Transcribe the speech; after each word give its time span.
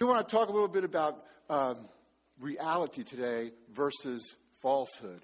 We 0.00 0.06
want 0.06 0.28
to 0.28 0.32
talk 0.36 0.48
a 0.48 0.52
little 0.52 0.68
bit 0.68 0.84
about 0.84 1.24
um, 1.50 1.88
reality 2.40 3.02
today 3.02 3.50
versus 3.74 4.36
falsehood. 4.62 5.20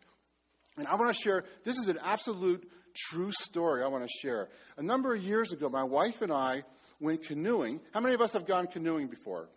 And 0.77 0.89
I 0.89 0.97
want 0.97 1.15
to 1.15 1.23
share, 1.23 1.45
this 1.63 1.77
is 1.79 1.87
an 1.87 1.99
absolute 2.03 2.69
true 2.93 3.31
story 3.31 3.85
I 3.85 3.87
want 3.87 4.03
to 4.03 4.11
share. 4.21 4.49
A 4.77 4.83
number 4.83 5.15
of 5.15 5.23
years 5.23 5.53
ago, 5.53 5.69
my 5.69 5.85
wife 5.85 6.23
and 6.23 6.33
I 6.33 6.65
went 6.99 7.25
canoeing. 7.25 7.81
How 7.93 8.01
many 8.01 8.15
of 8.15 8.21
us 8.21 8.33
have 8.33 8.47
gone 8.47 8.67
canoeing 8.67 9.07
before? 9.07 9.49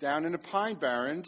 Down 0.00 0.24
in 0.24 0.32
the 0.32 0.38
Pine 0.38 0.76
Barrens. 0.76 1.26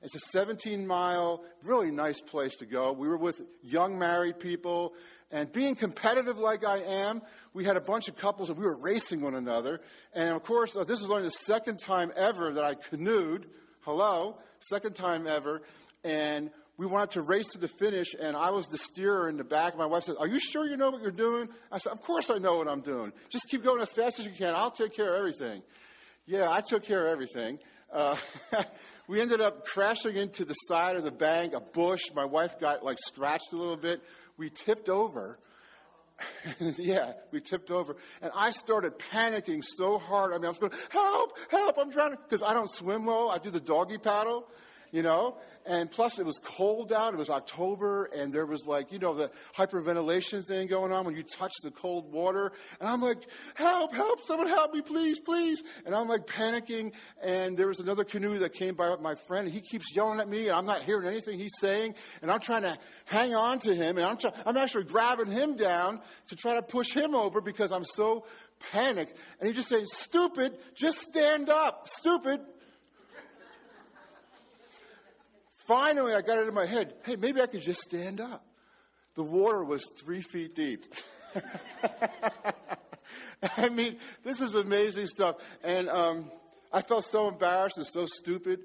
It's 0.00 0.14
a 0.14 0.20
17 0.30 0.86
mile, 0.86 1.42
really 1.64 1.90
nice 1.90 2.20
place 2.20 2.54
to 2.60 2.66
go. 2.66 2.92
We 2.92 3.08
were 3.08 3.16
with 3.16 3.40
young 3.60 3.98
married 3.98 4.38
people, 4.38 4.94
and 5.30 5.52
being 5.52 5.74
competitive 5.74 6.38
like 6.38 6.64
I 6.64 6.78
am, 6.78 7.22
we 7.52 7.64
had 7.64 7.76
a 7.76 7.80
bunch 7.80 8.08
of 8.08 8.16
couples 8.16 8.48
and 8.48 8.58
we 8.58 8.64
were 8.64 8.76
racing 8.76 9.20
one 9.20 9.34
another. 9.34 9.80
And 10.14 10.30
of 10.30 10.42
course, 10.42 10.74
uh, 10.74 10.84
this 10.84 11.00
is 11.00 11.10
only 11.10 11.24
the 11.24 11.30
second 11.30 11.78
time 11.78 12.12
ever 12.16 12.52
that 12.54 12.64
I 12.64 12.74
canoed. 12.74 13.46
Hello, 13.80 14.38
second 14.60 14.94
time 14.94 15.26
ever. 15.26 15.62
And 16.02 16.50
we 16.78 16.86
wanted 16.86 17.10
to 17.10 17.22
race 17.22 17.48
to 17.48 17.58
the 17.58 17.68
finish, 17.68 18.14
and 18.18 18.36
I 18.36 18.50
was 18.50 18.68
the 18.68 18.78
steerer 18.78 19.28
in 19.28 19.36
the 19.36 19.44
back. 19.44 19.76
My 19.76 19.86
wife 19.86 20.04
said, 20.04 20.14
Are 20.18 20.28
you 20.28 20.38
sure 20.38 20.64
you 20.64 20.76
know 20.76 20.90
what 20.90 21.02
you're 21.02 21.10
doing? 21.10 21.48
I 21.72 21.78
said, 21.78 21.92
Of 21.92 22.02
course 22.02 22.30
I 22.30 22.38
know 22.38 22.56
what 22.56 22.68
I'm 22.68 22.82
doing. 22.82 23.12
Just 23.30 23.48
keep 23.50 23.64
going 23.64 23.82
as 23.82 23.90
fast 23.90 24.20
as 24.20 24.26
you 24.26 24.32
can. 24.32 24.54
I'll 24.54 24.70
take 24.70 24.94
care 24.94 25.12
of 25.12 25.18
everything. 25.18 25.62
Yeah, 26.24 26.48
I 26.50 26.60
took 26.60 26.84
care 26.84 27.06
of 27.06 27.12
everything. 27.12 27.58
Uh, 27.92 28.16
we 29.08 29.20
ended 29.20 29.40
up 29.40 29.64
crashing 29.64 30.16
into 30.16 30.44
the 30.44 30.54
side 30.54 30.96
of 30.96 31.02
the 31.02 31.10
bank, 31.10 31.52
a 31.54 31.60
bush. 31.60 32.02
My 32.14 32.26
wife 32.26 32.60
got 32.60 32.84
like 32.84 32.98
scratched 33.04 33.52
a 33.52 33.56
little 33.56 33.76
bit. 33.76 34.00
We 34.38 34.50
tipped 34.50 34.88
over. 34.88 35.38
yeah, 36.78 37.12
we 37.30 37.40
tipped 37.40 37.70
over. 37.70 37.96
And 38.22 38.32
I 38.34 38.50
started 38.50 38.98
panicking 38.98 39.62
so 39.62 39.98
hard. 39.98 40.32
I 40.32 40.36
mean, 40.36 40.46
I 40.46 40.48
was 40.48 40.58
going, 40.58 40.72
help, 40.90 41.38
help, 41.50 41.78
I'm 41.78 41.92
trying 41.92 42.12
to, 42.12 42.16
because 42.16 42.42
I 42.42 42.54
don't 42.54 42.70
swim 42.70 43.04
well. 43.04 43.30
I 43.30 43.38
do 43.38 43.50
the 43.50 43.60
doggy 43.60 43.98
paddle 43.98 44.46
you 44.90 45.02
know? 45.02 45.36
And 45.66 45.90
plus, 45.90 46.18
it 46.18 46.24
was 46.24 46.38
cold 46.42 46.92
out. 46.92 47.12
It 47.12 47.18
was 47.18 47.28
October, 47.28 48.04
and 48.04 48.32
there 48.32 48.46
was 48.46 48.64
like, 48.64 48.90
you 48.90 48.98
know, 48.98 49.14
the 49.14 49.30
hyperventilation 49.54 50.46
thing 50.46 50.66
going 50.66 50.92
on 50.92 51.04
when 51.04 51.14
you 51.14 51.22
touch 51.22 51.52
the 51.62 51.70
cold 51.70 52.10
water. 52.10 52.52
And 52.80 52.88
I'm 52.88 53.02
like, 53.02 53.18
help, 53.54 53.94
help, 53.94 54.26
someone 54.26 54.48
help 54.48 54.72
me, 54.72 54.80
please, 54.80 55.20
please. 55.20 55.62
And 55.84 55.94
I'm 55.94 56.08
like 56.08 56.26
panicking. 56.26 56.92
And 57.22 57.56
there 57.56 57.68
was 57.68 57.80
another 57.80 58.04
canoe 58.04 58.38
that 58.38 58.54
came 58.54 58.76
by 58.76 58.88
with 58.90 59.00
my 59.00 59.14
friend, 59.26 59.44
and 59.44 59.54
he 59.54 59.60
keeps 59.60 59.94
yelling 59.94 60.20
at 60.20 60.28
me, 60.28 60.48
and 60.48 60.56
I'm 60.56 60.64
not 60.64 60.84
hearing 60.84 61.06
anything 61.06 61.38
he's 61.38 61.58
saying. 61.60 61.94
And 62.22 62.30
I'm 62.30 62.40
trying 62.40 62.62
to 62.62 62.78
hang 63.04 63.34
on 63.34 63.58
to 63.60 63.74
him, 63.74 63.98
and 63.98 64.06
I'm, 64.06 64.16
try- 64.16 64.32
I'm 64.46 64.56
actually 64.56 64.84
grabbing 64.84 65.30
him 65.30 65.56
down 65.56 66.00
to 66.28 66.36
try 66.36 66.54
to 66.54 66.62
push 66.62 66.90
him 66.92 67.14
over 67.14 67.42
because 67.42 67.72
I'm 67.72 67.84
so 67.84 68.24
panicked. 68.72 69.12
And 69.38 69.48
he 69.48 69.54
just 69.54 69.68
saying, 69.68 69.86
stupid, 69.92 70.56
just 70.74 70.98
stand 70.98 71.50
up, 71.50 71.88
stupid, 71.88 72.40
Finally, 75.68 76.14
I 76.14 76.22
got 76.22 76.38
it 76.38 76.48
in 76.48 76.54
my 76.54 76.64
head 76.64 76.94
hey, 77.04 77.16
maybe 77.16 77.42
I 77.42 77.46
could 77.46 77.60
just 77.60 77.82
stand 77.82 78.22
up. 78.22 78.42
The 79.16 79.22
water 79.22 79.62
was 79.62 79.84
three 80.02 80.22
feet 80.22 80.54
deep. 80.54 80.86
I 83.42 83.68
mean, 83.68 83.98
this 84.24 84.40
is 84.40 84.54
amazing 84.54 85.08
stuff. 85.08 85.36
And 85.62 85.90
um, 85.90 86.30
I 86.72 86.80
felt 86.80 87.04
so 87.04 87.28
embarrassed 87.28 87.76
and 87.76 87.86
so 87.86 88.06
stupid 88.06 88.60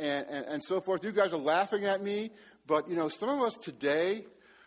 and, 0.00 0.26
and, 0.28 0.46
and 0.46 0.62
so 0.64 0.80
forth. 0.80 1.04
You 1.04 1.12
guys 1.12 1.32
are 1.32 1.38
laughing 1.38 1.84
at 1.84 2.02
me, 2.02 2.32
but 2.66 2.90
you 2.90 2.96
know, 2.96 3.08
some 3.08 3.28
of 3.28 3.40
us 3.40 3.54
today 3.62 4.24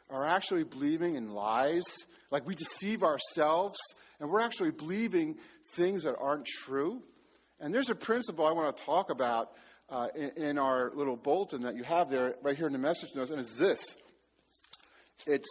are 0.10 0.26
actually 0.26 0.64
believing 0.64 1.16
in 1.16 1.34
lies. 1.34 1.84
Like 2.32 2.48
we 2.48 2.56
deceive 2.56 3.04
ourselves, 3.04 3.78
and 4.22 4.30
we're 4.30 4.40
actually 4.40 4.72
believing 4.72 5.36
things 5.76 6.04
that 6.04 6.16
aren't 6.18 6.46
true. 6.46 7.02
And 7.60 7.74
there's 7.74 7.90
a 7.90 7.96
principle 7.96 8.48
I 8.48 8.54
want 8.54 8.78
to 8.78 8.84
talk 8.84 9.10
about 9.10 9.52
uh, 9.92 10.08
in, 10.16 10.30
in, 10.44 10.58
our 10.58 10.92
little 10.96 11.18
bulletin 11.18 11.64
that 11.64 11.76
you 11.76 11.84
have 11.84 12.10
there, 12.10 12.36
right 12.42 12.56
here 12.56 12.68
in 12.68 12.74
the 12.74 12.80
message 12.80 13.10
notes, 13.14 13.30
and 13.30 13.40
it's 13.40 13.54
this. 13.56 13.80
It's 15.28 15.50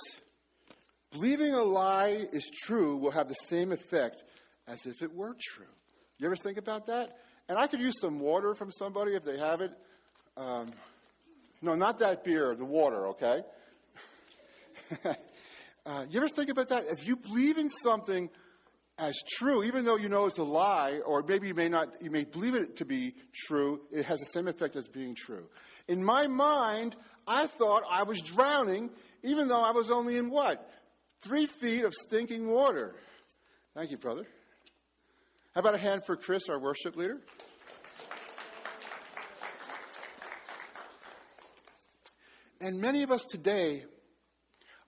believing 1.12 1.52
a 1.52 1.62
lie 1.62 2.26
is 2.32 2.50
true 2.64 2.96
will 2.96 3.10
have 3.10 3.28
the 3.28 3.34
same 3.34 3.70
effect 3.70 4.22
as 4.66 4.86
if 4.86 5.02
it 5.02 5.14
were 5.14 5.36
true. 5.38 5.66
You 6.18 6.26
ever 6.26 6.36
think 6.36 6.56
about 6.56 6.86
that? 6.86 7.18
And 7.48 7.58
I 7.58 7.66
could 7.66 7.80
use 7.80 8.00
some 8.00 8.18
water 8.18 8.54
from 8.54 8.70
somebody 8.70 9.14
if 9.14 9.24
they 9.24 9.38
have 9.38 9.60
it. 9.60 9.72
Um, 10.36 10.70
no, 11.60 11.74
not 11.74 11.98
that 11.98 12.24
beer, 12.24 12.54
the 12.54 12.64
water, 12.64 13.08
okay? 13.08 13.42
uh, 15.86 16.04
you 16.08 16.18
ever 16.18 16.28
think 16.28 16.48
about 16.48 16.68
that? 16.70 16.84
If 16.90 17.06
you 17.06 17.16
believe 17.16 17.58
in 17.58 17.68
something 17.68 18.30
as 19.00 19.16
true, 19.38 19.64
even 19.64 19.86
though 19.86 19.96
you 19.96 20.10
know 20.10 20.26
it's 20.26 20.38
a 20.38 20.44
lie, 20.44 21.00
or 21.06 21.24
maybe 21.26 21.48
you 21.48 21.54
may 21.54 21.68
not, 21.68 21.88
you 22.02 22.10
may 22.10 22.24
believe 22.24 22.54
it 22.54 22.76
to 22.76 22.84
be 22.84 23.14
true, 23.32 23.80
it 23.90 24.04
has 24.04 24.18
the 24.18 24.26
same 24.26 24.46
effect 24.46 24.76
as 24.76 24.86
being 24.88 25.14
true. 25.14 25.46
In 25.88 26.04
my 26.04 26.26
mind, 26.26 26.94
I 27.26 27.46
thought 27.46 27.82
I 27.90 28.02
was 28.02 28.20
drowning, 28.20 28.90
even 29.24 29.48
though 29.48 29.62
I 29.62 29.72
was 29.72 29.90
only 29.90 30.18
in 30.18 30.28
what? 30.28 30.70
Three 31.22 31.46
feet 31.46 31.84
of 31.84 31.94
stinking 31.94 32.46
water. 32.46 32.94
Thank 33.74 33.90
you, 33.90 33.96
brother. 33.96 34.26
How 35.54 35.62
about 35.62 35.74
a 35.74 35.78
hand 35.78 36.02
for 36.04 36.16
Chris, 36.16 36.48
our 36.50 36.60
worship 36.60 36.94
leader? 36.94 37.20
And 42.60 42.80
many 42.80 43.02
of 43.02 43.10
us 43.10 43.22
today 43.30 43.84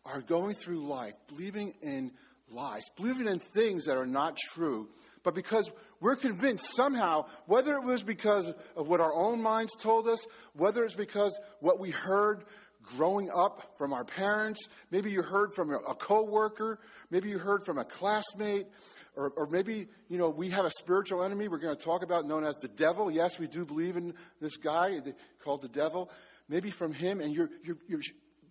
are 0.04 0.20
going 0.20 0.54
through 0.54 0.86
life 0.86 1.14
believing 1.28 1.72
in 1.80 2.12
lies, 2.52 2.82
believing 2.96 3.28
in 3.28 3.38
things 3.38 3.86
that 3.86 3.96
are 3.96 4.06
not 4.06 4.36
true, 4.36 4.88
but 5.22 5.34
because 5.34 5.70
we're 6.00 6.16
convinced 6.16 6.74
somehow, 6.74 7.26
whether 7.46 7.74
it 7.76 7.84
was 7.84 8.02
because 8.02 8.52
of 8.76 8.88
what 8.88 9.00
our 9.00 9.14
own 9.14 9.40
minds 9.40 9.74
told 9.76 10.08
us, 10.08 10.24
whether 10.54 10.84
it's 10.84 10.94
because 10.94 11.38
what 11.60 11.78
we 11.78 11.90
heard 11.90 12.44
growing 12.82 13.30
up 13.30 13.74
from 13.78 13.92
our 13.92 14.04
parents, 14.04 14.66
maybe 14.90 15.10
you 15.10 15.22
heard 15.22 15.54
from 15.54 15.70
a 15.70 15.94
coworker, 15.94 16.80
maybe 17.10 17.28
you 17.28 17.38
heard 17.38 17.64
from 17.64 17.78
a 17.78 17.84
classmate, 17.84 18.66
or, 19.14 19.30
or, 19.36 19.46
maybe 19.46 19.86
you 20.08 20.16
know 20.16 20.30
we 20.30 20.48
have 20.48 20.64
a 20.64 20.70
spiritual 20.78 21.22
enemy 21.22 21.46
we're 21.46 21.58
going 21.58 21.76
to 21.76 21.84
talk 21.84 22.02
about 22.02 22.26
known 22.26 22.44
as 22.44 22.54
the 22.56 22.68
devil. 22.68 23.10
Yes, 23.10 23.38
we 23.38 23.46
do 23.46 23.66
believe 23.66 23.96
in 23.96 24.14
this 24.40 24.56
guy 24.56 25.00
called 25.44 25.60
the 25.60 25.68
devil. 25.68 26.10
Maybe 26.48 26.70
from 26.70 26.94
him, 26.94 27.20
and 27.20 27.32
you're, 27.34 27.50
you're, 27.62 27.76
you're 27.86 28.00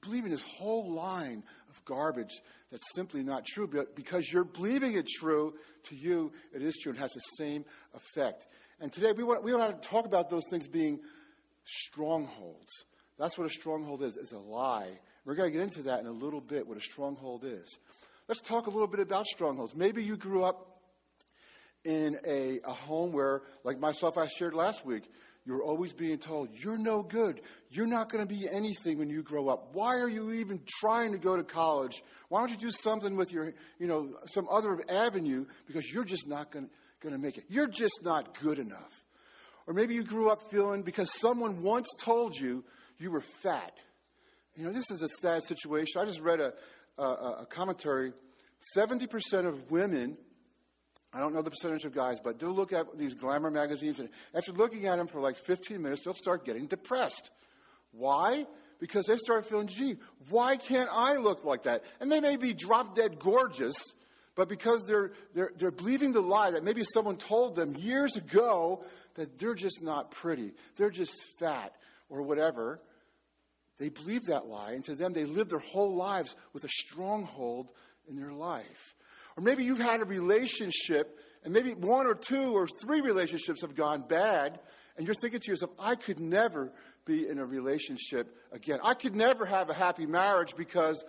believing 0.01 0.31
this 0.31 0.43
whole 0.43 0.93
line 0.93 1.43
of 1.69 1.83
garbage 1.85 2.41
that's 2.71 2.83
simply 2.95 3.21
not 3.21 3.45
true. 3.45 3.67
But 3.67 3.95
because 3.95 4.31
you're 4.31 4.43
believing 4.43 4.93
it 4.93 5.07
true, 5.07 5.53
to 5.89 5.95
you 5.95 6.31
it 6.53 6.61
is 6.61 6.77
true 6.77 6.91
and 6.91 6.99
has 6.99 7.11
the 7.11 7.21
same 7.37 7.65
effect. 7.93 8.47
And 8.79 8.91
today 8.91 9.11
we 9.11 9.23
want, 9.23 9.43
we 9.43 9.53
want 9.53 9.81
to 9.81 9.87
talk 9.87 10.05
about 10.05 10.29
those 10.29 10.43
things 10.49 10.67
being 10.67 10.99
strongholds. 11.65 12.71
That's 13.19 13.37
what 13.37 13.45
a 13.45 13.51
stronghold 13.51 14.01
is, 14.01 14.17
it's 14.17 14.31
a 14.31 14.39
lie. 14.39 14.89
We're 15.25 15.35
going 15.35 15.51
to 15.51 15.57
get 15.57 15.63
into 15.63 15.83
that 15.83 15.99
in 15.99 16.07
a 16.07 16.11
little 16.11 16.41
bit, 16.41 16.67
what 16.67 16.77
a 16.77 16.81
stronghold 16.81 17.43
is. 17.45 17.77
Let's 18.27 18.41
talk 18.41 18.65
a 18.65 18.71
little 18.71 18.87
bit 18.87 18.99
about 18.99 19.27
strongholds. 19.27 19.75
Maybe 19.75 20.03
you 20.03 20.17
grew 20.17 20.43
up 20.43 20.79
in 21.83 22.17
a, 22.25 22.59
a 22.65 22.71
home 22.71 23.11
where, 23.11 23.41
like 23.63 23.79
myself, 23.79 24.17
I 24.17 24.27
shared 24.27 24.53
last 24.53 24.85
week, 24.85 25.03
you're 25.45 25.63
always 25.63 25.91
being 25.91 26.19
told, 26.19 26.49
you're 26.53 26.77
no 26.77 27.01
good. 27.01 27.41
You're 27.71 27.87
not 27.87 28.11
going 28.11 28.25
to 28.25 28.31
be 28.31 28.47
anything 28.47 28.99
when 28.99 29.09
you 29.09 29.23
grow 29.23 29.49
up. 29.49 29.69
Why 29.73 29.97
are 29.99 30.07
you 30.07 30.31
even 30.33 30.61
trying 30.79 31.13
to 31.13 31.17
go 31.17 31.35
to 31.35 31.43
college? 31.43 32.03
Why 32.29 32.41
don't 32.41 32.51
you 32.51 32.57
do 32.57 32.69
something 32.69 33.15
with 33.15 33.31
your, 33.31 33.53
you 33.79 33.87
know, 33.87 34.13
some 34.33 34.47
other 34.51 34.79
avenue 34.87 35.45
because 35.65 35.91
you're 35.91 36.03
just 36.03 36.27
not 36.27 36.51
going 36.51 36.69
to 37.03 37.17
make 37.17 37.37
it. 37.37 37.45
You're 37.49 37.67
just 37.67 38.03
not 38.03 38.39
good 38.39 38.59
enough. 38.59 39.03
Or 39.65 39.73
maybe 39.73 39.95
you 39.95 40.03
grew 40.03 40.29
up 40.29 40.51
feeling 40.51 40.83
because 40.83 41.11
someone 41.19 41.63
once 41.63 41.87
told 41.99 42.35
you 42.35 42.63
you 42.99 43.09
were 43.09 43.23
fat. 43.41 43.73
You 44.55 44.65
know, 44.65 44.71
this 44.71 44.91
is 44.91 45.01
a 45.01 45.09
sad 45.21 45.43
situation. 45.43 45.99
I 45.99 46.05
just 46.05 46.19
read 46.19 46.39
a, 46.39 46.53
a, 46.97 47.03
a 47.41 47.45
commentary. 47.49 48.13
70% 48.77 49.47
of 49.47 49.71
women 49.71 50.17
I 51.13 51.19
don't 51.19 51.33
know 51.33 51.41
the 51.41 51.51
percentage 51.51 51.83
of 51.85 51.93
guys, 51.93 52.19
but 52.23 52.39
they'll 52.39 52.53
look 52.53 52.71
at 52.71 52.97
these 52.97 53.13
glamour 53.13 53.51
magazines, 53.51 53.99
and 53.99 54.09
after 54.33 54.53
looking 54.53 54.85
at 54.85 54.97
them 54.97 55.07
for 55.07 55.19
like 55.19 55.35
15 55.37 55.81
minutes, 55.81 56.03
they'll 56.03 56.13
start 56.13 56.45
getting 56.45 56.67
depressed. 56.67 57.29
Why? 57.91 58.45
Because 58.79 59.05
they 59.05 59.17
start 59.17 59.47
feeling, 59.47 59.67
gee, 59.67 59.97
why 60.29 60.55
can't 60.55 60.89
I 60.91 61.17
look 61.17 61.43
like 61.43 61.63
that? 61.63 61.83
And 61.99 62.11
they 62.11 62.21
may 62.21 62.37
be 62.37 62.53
drop 62.53 62.95
dead 62.95 63.19
gorgeous, 63.19 63.75
but 64.35 64.47
because 64.47 64.85
they're, 64.85 65.11
they're, 65.33 65.51
they're 65.57 65.71
believing 65.71 66.13
the 66.13 66.21
lie 66.21 66.51
that 66.51 66.63
maybe 66.63 66.83
someone 66.93 67.17
told 67.17 67.55
them 67.57 67.75
years 67.75 68.15
ago 68.15 68.85
that 69.15 69.37
they're 69.37 69.53
just 69.53 69.83
not 69.83 70.11
pretty, 70.11 70.53
they're 70.77 70.89
just 70.89 71.13
fat, 71.39 71.73
or 72.09 72.21
whatever, 72.21 72.79
they 73.79 73.89
believe 73.89 74.27
that 74.27 74.45
lie, 74.45 74.73
and 74.73 74.85
to 74.85 74.95
them, 74.95 75.11
they 75.11 75.25
live 75.25 75.49
their 75.49 75.59
whole 75.59 75.95
lives 75.95 76.35
with 76.53 76.63
a 76.63 76.69
stronghold 76.69 77.67
in 78.07 78.15
their 78.15 78.31
life. 78.31 78.95
Or 79.37 79.43
maybe 79.43 79.63
you've 79.63 79.79
had 79.79 80.01
a 80.01 80.05
relationship, 80.05 81.19
and 81.43 81.53
maybe 81.53 81.73
one 81.73 82.07
or 82.07 82.15
two 82.15 82.55
or 82.55 82.67
three 82.67 83.01
relationships 83.01 83.61
have 83.61 83.75
gone 83.75 84.05
bad, 84.07 84.59
and 84.97 85.07
you're 85.07 85.15
thinking 85.15 85.39
to 85.39 85.51
yourself, 85.51 85.71
I 85.79 85.95
could 85.95 86.19
never 86.19 86.71
be 87.05 87.27
in 87.27 87.39
a 87.39 87.45
relationship 87.45 88.35
again. 88.51 88.79
I 88.83 88.93
could 88.93 89.15
never 89.15 89.45
have 89.45 89.69
a 89.69 89.73
happy 89.73 90.05
marriage 90.05 90.55
because 90.55 91.03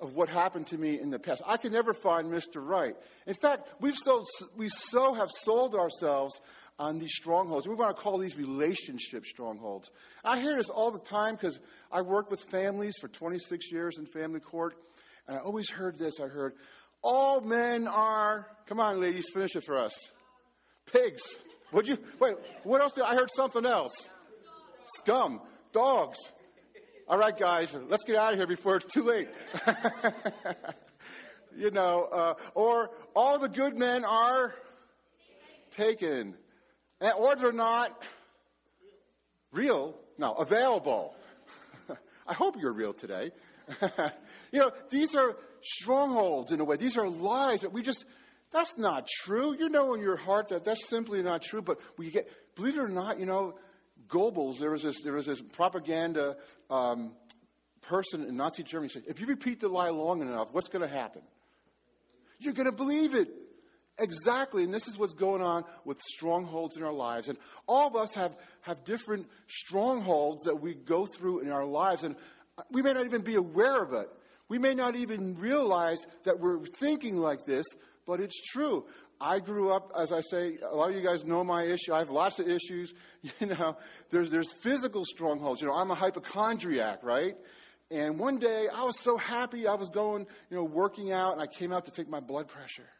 of 0.00 0.14
what 0.14 0.28
happened 0.28 0.66
to 0.68 0.78
me 0.78 1.00
in 1.00 1.10
the 1.10 1.18
past. 1.18 1.42
I 1.46 1.56
could 1.56 1.72
never 1.72 1.92
find 1.92 2.28
Mr. 2.28 2.56
Right. 2.56 2.94
In 3.26 3.34
fact, 3.34 3.72
we've 3.80 3.96
sold, 3.96 4.26
we 4.56 4.68
so 4.68 5.14
have 5.14 5.30
sold 5.30 5.74
ourselves 5.74 6.40
on 6.78 6.98
these 6.98 7.14
strongholds. 7.14 7.68
We 7.68 7.74
want 7.74 7.96
to 7.96 8.02
call 8.02 8.18
these 8.18 8.36
relationship 8.36 9.24
strongholds. 9.24 9.90
I 10.24 10.40
hear 10.40 10.56
this 10.56 10.68
all 10.68 10.90
the 10.90 10.98
time 10.98 11.36
because 11.36 11.58
I 11.90 12.02
worked 12.02 12.30
with 12.30 12.40
families 12.40 12.94
for 13.00 13.08
26 13.08 13.70
years 13.70 13.98
in 13.98 14.06
family 14.06 14.40
court, 14.40 14.74
and 15.28 15.36
I 15.36 15.40
always 15.40 15.70
heard 15.70 15.98
this. 15.98 16.14
I 16.20 16.26
heard, 16.26 16.54
all 17.02 17.40
men 17.40 17.88
are, 17.88 18.46
come 18.66 18.80
on, 18.80 19.00
ladies, 19.00 19.26
finish 19.32 19.56
it 19.56 19.64
for 19.64 19.78
us. 19.78 19.92
Pigs. 20.92 21.22
Would 21.72 21.86
you, 21.86 21.98
wait, 22.20 22.36
what 22.64 22.80
else 22.80 22.92
did 22.92 23.04
I 23.04 23.14
heard 23.14 23.30
something 23.34 23.64
else? 23.64 23.92
Scum. 24.98 25.40
Dogs. 25.72 26.18
All 27.08 27.18
right, 27.18 27.36
guys, 27.36 27.74
let's 27.88 28.04
get 28.04 28.16
out 28.16 28.32
of 28.32 28.38
here 28.38 28.46
before 28.46 28.76
it's 28.76 28.92
too 28.92 29.02
late. 29.02 29.28
you 31.56 31.70
know, 31.70 32.04
uh, 32.04 32.34
or 32.54 32.90
all 33.14 33.38
the 33.38 33.48
good 33.48 33.76
men 33.76 34.04
are 34.04 34.54
taken, 35.72 36.34
or 37.00 37.34
they're 37.36 37.52
not 37.52 38.00
real, 39.50 39.96
no, 40.18 40.32
available. 40.34 41.14
I 42.26 42.34
hope 42.34 42.56
you're 42.58 42.72
real 42.72 42.92
today. 42.92 43.32
you 44.52 44.60
know, 44.60 44.70
these 44.90 45.14
are 45.14 45.36
strongholds 45.62 46.52
in 46.52 46.60
a 46.60 46.64
way. 46.64 46.76
These 46.76 46.96
are 46.96 47.08
lies 47.08 47.60
that 47.60 47.72
we 47.72 47.82
just, 47.82 48.04
that's 48.50 48.76
not 48.76 49.06
true. 49.24 49.56
You 49.58 49.68
know 49.68 49.94
in 49.94 50.00
your 50.00 50.16
heart 50.16 50.48
that 50.48 50.64
that's 50.64 50.88
simply 50.88 51.22
not 51.22 51.42
true. 51.42 51.62
But 51.62 51.78
we 51.96 52.10
get, 52.10 52.28
believe 52.54 52.76
it 52.76 52.80
or 52.80 52.88
not, 52.88 53.18
you 53.18 53.26
know, 53.26 53.54
Goebbels, 54.08 54.58
there 54.58 54.70
was 54.70 54.82
this, 54.82 55.02
there 55.02 55.14
was 55.14 55.26
this 55.26 55.40
propaganda 55.40 56.36
um, 56.70 57.12
person 57.82 58.24
in 58.24 58.36
Nazi 58.36 58.62
Germany 58.62 58.90
said, 58.92 59.04
if 59.08 59.20
you 59.20 59.26
repeat 59.26 59.60
the 59.60 59.68
lie 59.68 59.90
long 59.90 60.20
enough, 60.20 60.48
what's 60.52 60.68
going 60.68 60.86
to 60.86 60.94
happen? 60.94 61.22
You're 62.38 62.54
going 62.54 62.70
to 62.70 62.76
believe 62.76 63.14
it. 63.14 63.28
Exactly. 63.98 64.64
And 64.64 64.72
this 64.72 64.88
is 64.88 64.98
what's 64.98 65.12
going 65.12 65.42
on 65.42 65.64
with 65.84 66.00
strongholds 66.00 66.76
in 66.76 66.82
our 66.82 66.92
lives. 66.92 67.28
And 67.28 67.38
all 67.66 67.86
of 67.86 67.94
us 67.94 68.14
have, 68.14 68.34
have 68.62 68.84
different 68.84 69.28
strongholds 69.46 70.44
that 70.44 70.60
we 70.60 70.74
go 70.74 71.06
through 71.06 71.40
in 71.40 71.52
our 71.52 71.64
lives. 71.64 72.02
And 72.02 72.16
we 72.70 72.82
may 72.82 72.94
not 72.94 73.04
even 73.04 73.22
be 73.22 73.36
aware 73.36 73.82
of 73.82 73.92
it. 73.92 74.08
We 74.52 74.58
may 74.58 74.74
not 74.74 74.96
even 74.96 75.38
realize 75.38 76.06
that 76.24 76.38
we're 76.38 76.66
thinking 76.66 77.16
like 77.16 77.46
this, 77.46 77.64
but 78.06 78.20
it's 78.20 78.38
true. 78.52 78.84
I 79.18 79.38
grew 79.38 79.72
up, 79.72 79.90
as 79.98 80.12
I 80.12 80.20
say, 80.20 80.58
a 80.62 80.76
lot 80.76 80.90
of 80.90 80.94
you 80.94 81.00
guys 81.00 81.24
know 81.24 81.42
my 81.42 81.62
issue. 81.62 81.94
I 81.94 82.00
have 82.00 82.10
lots 82.10 82.38
of 82.38 82.46
issues. 82.46 82.92
You 83.40 83.46
know, 83.46 83.78
there's, 84.10 84.30
there's 84.30 84.52
physical 84.52 85.06
strongholds. 85.06 85.62
You 85.62 85.68
know, 85.68 85.74
I'm 85.74 85.90
a 85.90 85.94
hypochondriac, 85.94 87.02
right? 87.02 87.34
And 87.90 88.18
one 88.18 88.38
day 88.38 88.66
I 88.70 88.82
was 88.82 89.00
so 89.00 89.16
happy. 89.16 89.66
I 89.66 89.74
was 89.74 89.88
going, 89.88 90.26
you 90.50 90.56
know, 90.58 90.64
working 90.64 91.12
out, 91.12 91.32
and 91.32 91.40
I 91.40 91.46
came 91.46 91.72
out 91.72 91.86
to 91.86 91.90
take 91.90 92.10
my 92.10 92.20
blood 92.20 92.48
pressure. 92.48 92.90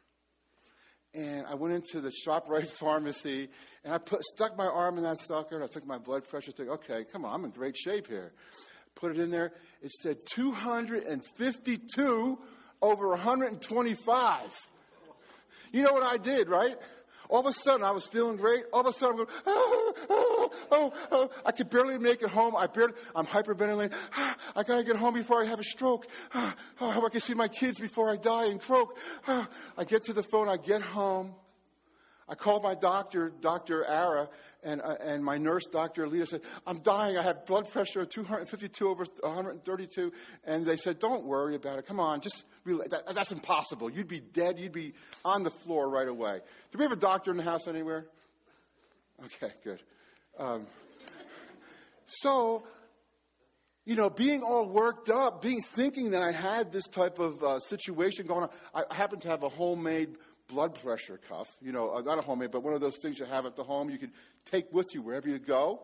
And 1.12 1.44
I 1.46 1.56
went 1.56 1.74
into 1.74 2.00
the 2.00 2.12
ShopRite 2.26 2.68
pharmacy, 2.80 3.50
and 3.84 3.92
I 3.92 3.98
put, 3.98 4.24
stuck 4.24 4.56
my 4.56 4.68
arm 4.68 4.96
in 4.96 5.04
that 5.04 5.18
sucker, 5.18 5.56
and 5.56 5.64
I 5.64 5.66
took 5.66 5.86
my 5.86 5.98
blood 5.98 6.26
pressure. 6.26 6.50
Took, 6.50 6.68
okay, 6.68 7.04
come 7.12 7.26
on, 7.26 7.34
I'm 7.34 7.44
in 7.44 7.50
great 7.50 7.76
shape 7.76 8.06
here. 8.06 8.32
Put 8.94 9.12
it 9.12 9.18
in 9.18 9.30
there. 9.30 9.52
It 9.82 9.90
said 9.90 10.18
252 10.34 12.38
over 12.80 13.08
125. 13.08 14.40
You 15.72 15.82
know 15.82 15.92
what 15.92 16.02
I 16.02 16.18
did, 16.18 16.48
right? 16.48 16.76
All 17.28 17.40
of 17.40 17.46
a 17.46 17.52
sudden, 17.52 17.82
I 17.82 17.92
was 17.92 18.04
feeling 18.04 18.36
great. 18.36 18.64
All 18.74 18.80
of 18.80 18.86
a 18.86 18.92
sudden, 18.92 19.20
I'm 19.20 19.24
going, 19.24 19.36
oh, 19.46 19.94
oh, 20.10 20.50
oh, 20.70 20.92
oh. 21.10 21.30
I 21.46 21.52
could 21.52 21.70
barely 21.70 21.96
make 21.96 22.20
it 22.20 22.28
home. 22.28 22.54
I 22.54 22.66
barely, 22.66 22.92
I'm 23.16 23.26
hyperventilating. 23.26 23.94
I 24.54 24.62
gotta 24.64 24.84
get 24.84 24.96
home 24.96 25.14
before 25.14 25.42
I 25.42 25.46
have 25.46 25.58
a 25.58 25.64
stroke. 25.64 26.06
Oh, 26.34 26.54
I 26.80 27.08
can 27.08 27.20
see 27.20 27.32
my 27.32 27.48
kids 27.48 27.78
before 27.78 28.10
I 28.10 28.16
die 28.16 28.46
and 28.46 28.60
croak. 28.60 28.98
I 29.26 29.84
get 29.86 30.04
to 30.04 30.12
the 30.12 30.22
phone. 30.22 30.48
I 30.48 30.58
get 30.58 30.82
home. 30.82 31.34
I 32.28 32.34
called 32.34 32.62
my 32.62 32.74
doctor, 32.74 33.32
Dr. 33.40 33.84
Ara, 33.84 34.28
and, 34.62 34.80
uh, 34.80 34.94
and 35.00 35.24
my 35.24 35.38
nurse, 35.38 35.64
Dr. 35.66 36.06
Alita, 36.06 36.28
said, 36.28 36.40
I'm 36.66 36.78
dying. 36.78 37.16
I 37.16 37.22
have 37.22 37.46
blood 37.46 37.70
pressure 37.70 38.00
of 38.00 38.10
252 38.10 38.88
over 38.88 39.04
132. 39.20 40.12
And 40.44 40.64
they 40.64 40.76
said, 40.76 40.98
Don't 40.98 41.24
worry 41.24 41.56
about 41.56 41.78
it. 41.78 41.86
Come 41.86 41.98
on, 41.98 42.20
just 42.20 42.44
relax. 42.64 42.90
That, 42.90 43.14
that's 43.14 43.32
impossible. 43.32 43.90
You'd 43.90 44.08
be 44.08 44.20
dead. 44.20 44.58
You'd 44.58 44.72
be 44.72 44.94
on 45.24 45.42
the 45.42 45.50
floor 45.50 45.88
right 45.90 46.08
away. 46.08 46.40
Do 46.70 46.78
we 46.78 46.84
have 46.84 46.92
a 46.92 46.96
doctor 46.96 47.30
in 47.30 47.36
the 47.36 47.42
house 47.42 47.66
anywhere? 47.66 48.06
Okay, 49.24 49.52
good. 49.64 49.82
Um, 50.38 50.66
so, 52.06 52.64
you 53.84 53.96
know, 53.96 54.10
being 54.10 54.42
all 54.42 54.68
worked 54.68 55.10
up, 55.10 55.42
being 55.42 55.60
thinking 55.74 56.10
that 56.10 56.22
I 56.22 56.32
had 56.32 56.72
this 56.72 56.86
type 56.88 57.18
of 57.18 57.42
uh, 57.42 57.58
situation 57.60 58.26
going 58.26 58.44
on, 58.44 58.50
I, 58.74 58.84
I 58.90 58.94
happen 58.94 59.18
to 59.20 59.28
have 59.28 59.42
a 59.42 59.48
homemade 59.48 60.16
blood 60.52 60.80
pressure 60.82 61.18
cuff. 61.28 61.48
You 61.60 61.72
know, 61.72 61.94
uh, 61.94 62.00
not 62.00 62.18
a 62.18 62.22
homemade, 62.22 62.50
but 62.50 62.62
one 62.62 62.74
of 62.74 62.80
those 62.80 62.98
things 62.98 63.18
you 63.18 63.24
have 63.24 63.46
at 63.46 63.56
the 63.56 63.64
home 63.64 63.90
you 63.90 63.98
can 63.98 64.12
take 64.44 64.72
with 64.72 64.94
you 64.94 65.02
wherever 65.02 65.28
you 65.28 65.38
go. 65.38 65.80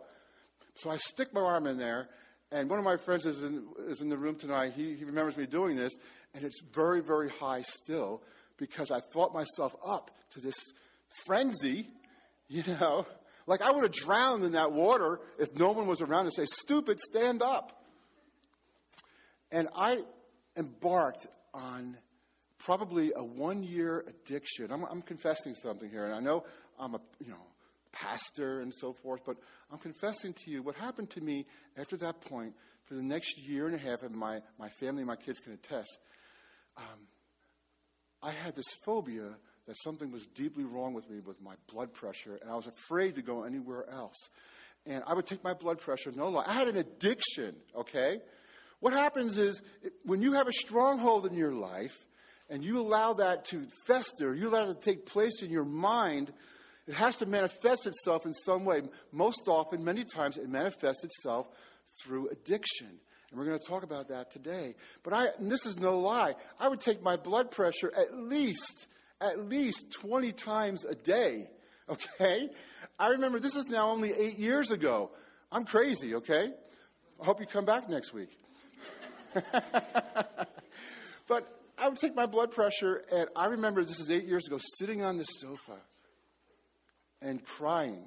So 0.75 0.91
I 0.91 0.99
stick 0.99 1.33
my 1.33 1.41
arm 1.41 1.67
in 1.67 1.79
there, 1.79 2.09
and 2.53 2.71
one 2.71 2.79
of 2.79 2.85
my 2.85 2.97
friends 2.97 3.27
is 3.27 3.43
in, 3.43 3.67
is 3.89 4.01
in 4.01 4.09
the 4.09 4.17
room 4.17 4.37
tonight. 4.37 4.75
He, 4.75 4.95
he 4.95 5.05
remembers 5.05 5.37
me 5.37 5.47
doing 5.47 5.77
this, 5.77 5.93
and 6.35 6.45
it's 6.45 6.61
very, 6.73 7.01
very 7.01 7.31
high 7.31 7.63
still 7.63 8.23
because 8.59 8.91
I 8.91 9.01
thought 9.13 9.33
myself 9.35 9.75
up 9.85 10.11
to 10.35 10.41
this 10.41 10.57
frenzy, 11.27 11.89
you 12.49 12.63
know. 12.67 13.07
Like 13.47 13.63
I 13.63 13.71
would 13.71 13.83
have 13.83 13.93
drowned 13.93 14.45
in 14.45 14.53
that 14.53 14.73
water 14.73 15.21
if 15.39 15.57
no 15.57 15.73
one 15.73 15.87
was 15.87 16.01
around 16.01 16.27
to 16.27 16.31
say, 16.31 16.45
Stupid, 16.61 17.01
stand 17.01 17.43
up. 17.43 17.83
And 19.51 19.69
I 19.75 20.03
embarked 20.57 21.27
on 21.55 21.97
probably 22.59 23.13
a 23.15 23.23
one 23.23 23.63
year 23.63 24.05
addiction. 24.09 24.71
I'm, 24.71 24.85
I'm, 24.85 25.03
confessing 25.03 25.55
something 25.55 25.89
here, 25.89 26.05
and 26.05 26.15
I 26.15 26.21
know 26.21 26.45
I'm 26.79 26.95
a 26.95 27.01
you 27.21 27.31
know 27.31 27.47
pastor 27.93 28.61
and 28.61 28.73
so 28.75 28.93
forth, 28.93 29.21
but 29.25 29.37
I'm 29.73 29.79
confessing 29.79 30.33
to 30.33 30.51
you 30.51 30.63
what 30.63 30.77
happened 30.77 31.11
to 31.11 31.21
me 31.21 31.47
after 31.77 31.97
that 31.99 32.21
point 32.21 32.55
for 32.85 32.95
the 32.95 33.03
next 33.03 33.39
year 33.39 33.67
and 33.67 33.75
a 33.75 33.79
half, 33.79 34.03
and 34.03 34.15
my, 34.15 34.41
my 34.59 34.69
family 34.81 35.03
and 35.03 35.07
my 35.07 35.17
kids 35.17 35.39
can 35.41 35.53
attest. 35.53 35.99
Um, 36.77 37.07
I 38.23 38.33
had 38.33 38.55
this 38.55 38.69
phobia 38.85 39.37
that 39.67 39.77
something 39.83 40.11
was 40.11 40.27
deeply 40.35 40.65
wrong 40.65 40.95
with 40.95 41.09
me 41.11 41.21
with 41.21 41.43
my 41.43 41.55
blood 41.71 41.93
pressure, 41.93 42.39
and 42.41 42.51
I 42.51 42.55
was 42.55 42.67
afraid 42.67 43.17
to 43.17 43.23
go 43.23 43.45
anywhere 43.45 43.89
else. 43.91 44.17
And 44.87 45.03
I 45.07 45.15
would 45.15 45.27
take 45.27 45.45
my 45.45 45.53
blood 45.53 45.79
pressure, 45.79 46.11
no 46.15 46.31
lie. 46.31 46.45
I 46.47 46.55
had 46.55 46.69
an 46.69 46.77
addiction, 46.77 47.57
okay? 47.77 48.21
What 48.81 48.95
happens 48.95 49.37
is 49.37 49.61
when 50.05 50.23
you 50.23 50.33
have 50.33 50.49
a 50.49 50.53
stronghold 50.53 51.27
in 51.27 51.35
your 51.35 51.53
life, 51.53 52.07
and 52.51 52.65
you 52.65 52.81
allow 52.81 53.15
that 53.15 53.45
to 53.47 53.67
fester, 53.87 54.35
you 54.35 54.49
allow 54.49 54.67
that 54.67 54.81
to 54.81 54.91
take 54.91 55.07
place 55.07 55.43
in 55.43 55.51
your 55.51 55.65
mind, 55.65 56.33
it 56.87 56.95
has 56.95 57.17
to 57.17 57.27
manifest 57.27 57.87
itself 57.87 58.25
in 58.25 58.33
some 58.33 58.65
way. 58.65 58.83
Most 59.13 59.47
often, 59.47 59.85
many 59.85 60.05
times, 60.05 60.39
it 60.39 60.49
manifests 60.49 61.05
itself 61.05 61.47
through 62.03 62.29
addiction. 62.31 62.89
And 63.31 63.39
we're 63.39 63.45
going 63.45 63.59
to 63.59 63.67
talk 63.67 63.83
about 63.83 64.09
that 64.09 64.31
today. 64.31 64.75
But 65.03 65.13
I, 65.13 65.27
this 65.39 65.67
is 65.67 65.79
no 65.79 65.99
lie, 65.99 66.35
I 66.59 66.69
would 66.69 66.81
take 66.81 67.03
my 67.03 67.17
blood 67.17 67.51
pressure 67.51 67.93
at 67.95 68.17
least, 68.17 68.87
at 69.21 69.47
least 69.47 69.91
20 70.01 70.33
times 70.33 70.85
a 70.85 70.95
day. 70.95 71.49
Okay? 71.91 72.51
I 72.99 73.07
remember 73.13 73.41
this 73.41 73.57
is 73.57 73.65
now 73.65 73.89
only 73.89 74.13
eight 74.13 74.39
years 74.39 74.71
ago. 74.71 75.11
I'm 75.51 75.65
crazy, 75.65 76.17
okay? 76.17 76.51
I 77.19 77.25
hope 77.25 77.41
you 77.41 77.47
come 77.47 77.65
back 77.65 77.89
next 77.89 78.13
week. 78.13 78.29
but 81.27 81.58
I 81.81 81.89
would 81.89 81.99
take 81.99 82.15
my 82.15 82.27
blood 82.27 82.51
pressure, 82.51 83.03
and 83.13 83.29
I 83.37 83.47
remember 83.47 83.85
this 83.85 84.01
is 84.01 84.11
eight 84.11 84.27
years 84.27 84.47
ago, 84.47 84.59
sitting 84.79 85.03
on 85.03 85.19
the 85.19 85.25
sofa 85.25 85.79
and 87.23 87.45
crying 87.45 88.05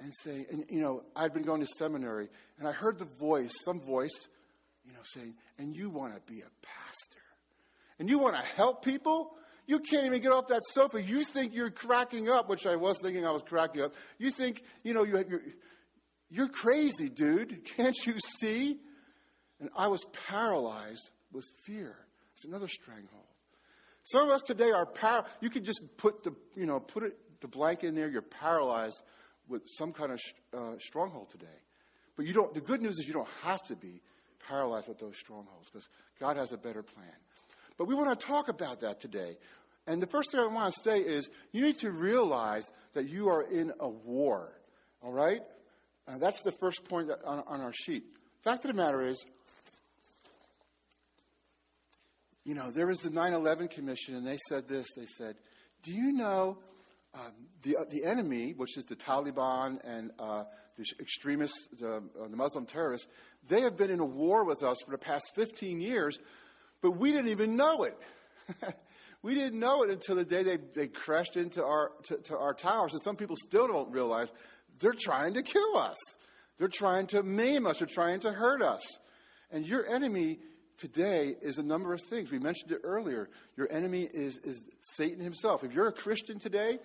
and 0.00 0.12
saying, 0.22 0.46
and 0.50 0.64
you 0.70 0.80
know, 0.80 1.02
I'd 1.16 1.32
been 1.32 1.42
going 1.42 1.60
to 1.60 1.66
seminary, 1.78 2.28
and 2.58 2.68
I 2.68 2.72
heard 2.72 2.98
the 2.98 3.04
voice, 3.04 3.52
some 3.64 3.80
voice, 3.80 4.14
you 4.84 4.92
know, 4.92 5.00
saying, 5.04 5.34
and 5.58 5.74
you 5.74 5.90
want 5.90 6.14
to 6.14 6.20
be 6.32 6.40
a 6.40 6.50
pastor, 6.62 7.22
and 7.98 8.08
you 8.08 8.18
want 8.18 8.36
to 8.36 8.42
help 8.54 8.84
people. 8.84 9.32
You 9.66 9.80
can't 9.80 10.04
even 10.04 10.20
get 10.20 10.30
off 10.30 10.48
that 10.48 10.62
sofa. 10.72 11.02
You 11.02 11.24
think 11.24 11.54
you're 11.54 11.70
cracking 11.70 12.28
up, 12.28 12.50
which 12.50 12.66
I 12.66 12.76
was 12.76 12.98
thinking 12.98 13.26
I 13.26 13.30
was 13.30 13.42
cracking 13.42 13.80
up. 13.80 13.94
You 14.18 14.30
think, 14.30 14.62
you 14.82 14.92
know, 14.92 15.04
you, 15.04 15.24
you're, 15.26 15.42
you're 16.28 16.48
crazy, 16.48 17.08
dude. 17.08 17.64
Can't 17.76 17.96
you 18.04 18.16
see? 18.40 18.78
And 19.60 19.70
I 19.74 19.88
was 19.88 20.04
paralyzed 20.28 21.10
with 21.32 21.46
fear. 21.64 21.96
Another 22.44 22.68
stranglehold. 22.68 23.24
Some 24.04 24.28
of 24.28 24.30
us 24.30 24.42
today 24.42 24.70
are 24.70 24.86
par- 24.86 25.24
you 25.40 25.50
could 25.50 25.64
just 25.64 25.82
put 25.96 26.24
the 26.24 26.34
you 26.56 26.66
know 26.66 26.80
put 26.80 27.04
it 27.04 27.16
the 27.40 27.48
blank 27.48 27.84
in 27.84 27.94
there. 27.94 28.08
You're 28.08 28.22
paralyzed 28.22 29.02
with 29.48 29.62
some 29.66 29.92
kind 29.92 30.12
of 30.12 30.20
uh, 30.56 30.78
stronghold 30.78 31.30
today. 31.30 31.46
But 32.16 32.26
you 32.26 32.32
don't. 32.32 32.54
The 32.54 32.60
good 32.60 32.82
news 32.82 32.98
is 32.98 33.06
you 33.06 33.14
don't 33.14 33.28
have 33.42 33.62
to 33.64 33.76
be 33.76 34.00
paralyzed 34.48 34.88
with 34.88 34.98
those 34.98 35.16
strongholds 35.18 35.68
because 35.72 35.88
God 36.20 36.36
has 36.36 36.52
a 36.52 36.58
better 36.58 36.82
plan. 36.82 37.06
But 37.76 37.88
we 37.88 37.94
want 37.94 38.18
to 38.18 38.26
talk 38.26 38.48
about 38.48 38.80
that 38.80 39.00
today. 39.00 39.36
And 39.86 40.00
the 40.00 40.06
first 40.06 40.30
thing 40.30 40.40
I 40.40 40.46
want 40.46 40.74
to 40.74 40.80
say 40.82 40.98
is 40.98 41.28
you 41.52 41.62
need 41.62 41.78
to 41.80 41.90
realize 41.90 42.70
that 42.94 43.08
you 43.08 43.28
are 43.28 43.42
in 43.42 43.72
a 43.80 43.88
war. 43.88 44.52
All 45.02 45.12
right? 45.12 45.42
Uh, 46.06 46.18
that's 46.18 46.40
the 46.42 46.52
first 46.52 46.84
point 46.88 47.10
on, 47.24 47.42
on 47.46 47.60
our 47.60 47.72
sheet. 47.72 48.04
Fact 48.42 48.64
of 48.64 48.70
the 48.70 48.76
matter 48.82 49.06
is, 49.06 49.24
you 52.44 52.54
know, 52.54 52.70
there 52.70 52.86
was 52.86 52.98
the 53.00 53.10
9 53.10 53.32
11 53.32 53.68
Commission, 53.68 54.14
and 54.14 54.26
they 54.26 54.38
said 54.48 54.68
this. 54.68 54.86
They 54.96 55.06
said, 55.06 55.36
Do 55.82 55.92
you 55.92 56.12
know 56.12 56.58
um, 57.14 57.32
the, 57.62 57.76
uh, 57.78 57.84
the 57.90 58.04
enemy, 58.04 58.52
which 58.56 58.76
is 58.76 58.84
the 58.84 58.96
Taliban 58.96 59.78
and 59.84 60.10
uh, 60.18 60.44
the 60.76 60.84
extremists, 61.00 61.68
the, 61.78 61.96
uh, 61.96 62.28
the 62.28 62.36
Muslim 62.36 62.66
terrorists, 62.66 63.08
they 63.48 63.62
have 63.62 63.76
been 63.76 63.90
in 63.90 64.00
a 64.00 64.04
war 64.04 64.44
with 64.44 64.62
us 64.62 64.76
for 64.84 64.90
the 64.90 64.98
past 64.98 65.24
15 65.34 65.80
years, 65.80 66.18
but 66.82 66.92
we 66.92 67.12
didn't 67.12 67.28
even 67.28 67.56
know 67.56 67.84
it. 67.84 67.96
we 69.22 69.34
didn't 69.34 69.58
know 69.58 69.82
it 69.84 69.90
until 69.90 70.16
the 70.16 70.24
day 70.24 70.42
they, 70.42 70.58
they 70.74 70.86
crashed 70.86 71.36
into 71.36 71.64
our, 71.64 71.92
to, 72.04 72.16
to 72.16 72.36
our 72.36 72.52
towers. 72.52 72.92
And 72.92 73.02
some 73.02 73.16
people 73.16 73.36
still 73.36 73.68
don't 73.68 73.90
realize 73.90 74.28
they're 74.80 74.92
trying 74.92 75.34
to 75.34 75.42
kill 75.42 75.76
us. 75.76 75.96
They're 76.58 76.68
trying 76.68 77.06
to 77.08 77.22
maim 77.22 77.66
us. 77.66 77.78
They're 77.78 77.86
trying 77.86 78.20
to 78.20 78.32
hurt 78.32 78.60
us. 78.60 78.82
And 79.50 79.66
your 79.66 79.86
enemy 79.86 80.40
today 80.78 81.34
is 81.40 81.58
a 81.58 81.62
number 81.62 81.92
of 81.92 82.00
things. 82.02 82.30
We 82.30 82.38
mentioned 82.38 82.72
it 82.72 82.80
earlier. 82.84 83.28
Your 83.56 83.70
enemy 83.70 84.08
is, 84.12 84.38
is 84.38 84.64
Satan 84.80 85.20
himself. 85.20 85.64
If 85.64 85.72
you're 85.72 85.88
a 85.88 85.92
Christian 85.92 86.38
today, 86.38 86.78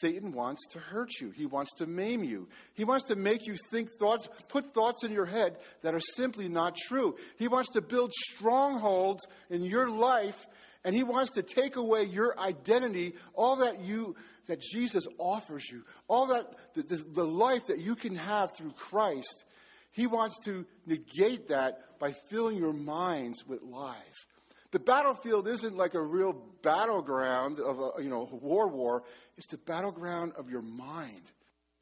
Satan 0.00 0.32
wants 0.32 0.66
to 0.72 0.78
hurt 0.78 1.20
you. 1.20 1.30
He 1.30 1.46
wants 1.46 1.74
to 1.74 1.86
maim 1.86 2.24
you. 2.24 2.48
He 2.74 2.84
wants 2.84 3.06
to 3.06 3.16
make 3.16 3.46
you 3.46 3.56
think 3.70 3.90
thoughts, 3.90 4.28
put 4.48 4.74
thoughts 4.74 5.04
in 5.04 5.12
your 5.12 5.26
head 5.26 5.58
that 5.82 5.94
are 5.94 6.00
simply 6.00 6.48
not 6.48 6.76
true. 6.76 7.16
He 7.38 7.48
wants 7.48 7.70
to 7.72 7.80
build 7.80 8.12
strongholds 8.12 9.26
in 9.48 9.62
your 9.62 9.88
life, 9.88 10.36
and 10.84 10.94
he 10.94 11.04
wants 11.04 11.32
to 11.32 11.42
take 11.42 11.76
away 11.76 12.04
your 12.04 12.38
identity, 12.38 13.14
all 13.34 13.56
that 13.56 13.80
you 13.80 14.16
that 14.46 14.60
Jesus 14.60 15.04
offers 15.18 15.68
you, 15.68 15.82
all 16.08 16.26
that 16.26 16.46
the, 16.74 17.04
the 17.12 17.26
life 17.26 17.66
that 17.66 17.80
you 17.80 17.96
can 17.96 18.14
have 18.14 18.56
through 18.56 18.72
Christ. 18.72 19.44
He 19.90 20.06
wants 20.06 20.38
to 20.44 20.66
negate 20.86 21.48
that 21.48 21.80
by 21.98 22.12
filling 22.30 22.56
your 22.56 22.72
minds 22.72 23.46
with 23.46 23.62
lies. 23.62 24.26
The 24.72 24.78
battlefield 24.78 25.48
isn't 25.48 25.76
like 25.76 25.94
a 25.94 26.02
real 26.02 26.34
battleground 26.62 27.60
of 27.60 27.78
a 27.78 28.02
you 28.02 28.08
know 28.08 28.28
war 28.32 28.68
war. 28.68 29.04
It's 29.36 29.46
the 29.46 29.58
battleground 29.58 30.32
of 30.36 30.50
your 30.50 30.62
mind. 30.62 31.30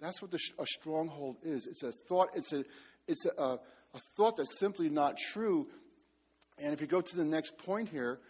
That's 0.00 0.20
what 0.20 0.30
the, 0.30 0.38
a 0.58 0.66
stronghold 0.66 1.36
is. 1.42 1.66
It's 1.66 1.82
a 1.82 1.92
thought. 2.08 2.28
It's 2.34 2.52
a 2.52 2.64
it's 3.08 3.26
a, 3.26 3.42
a, 3.42 3.52
a 3.94 4.00
thought 4.16 4.36
that's 4.36 4.58
simply 4.58 4.88
not 4.88 5.16
true. 5.32 5.66
And 6.58 6.72
if 6.72 6.80
you 6.80 6.86
go 6.86 7.00
to 7.00 7.16
the 7.16 7.24
next 7.24 7.56
point 7.58 7.88
here, 7.88 8.20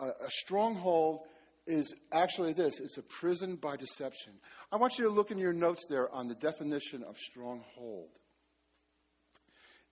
a, 0.00 0.06
a 0.06 0.30
stronghold 0.30 1.20
is 1.66 1.94
actually 2.12 2.54
this 2.54 2.80
it's 2.80 2.96
a 2.98 3.02
prison 3.02 3.56
by 3.56 3.76
deception. 3.76 4.32
I 4.72 4.76
want 4.76 4.98
you 4.98 5.04
to 5.04 5.10
look 5.10 5.30
in 5.30 5.38
your 5.38 5.52
notes 5.52 5.84
there 5.88 6.12
on 6.12 6.28
the 6.28 6.34
definition 6.34 7.04
of 7.04 7.16
stronghold. 7.18 8.08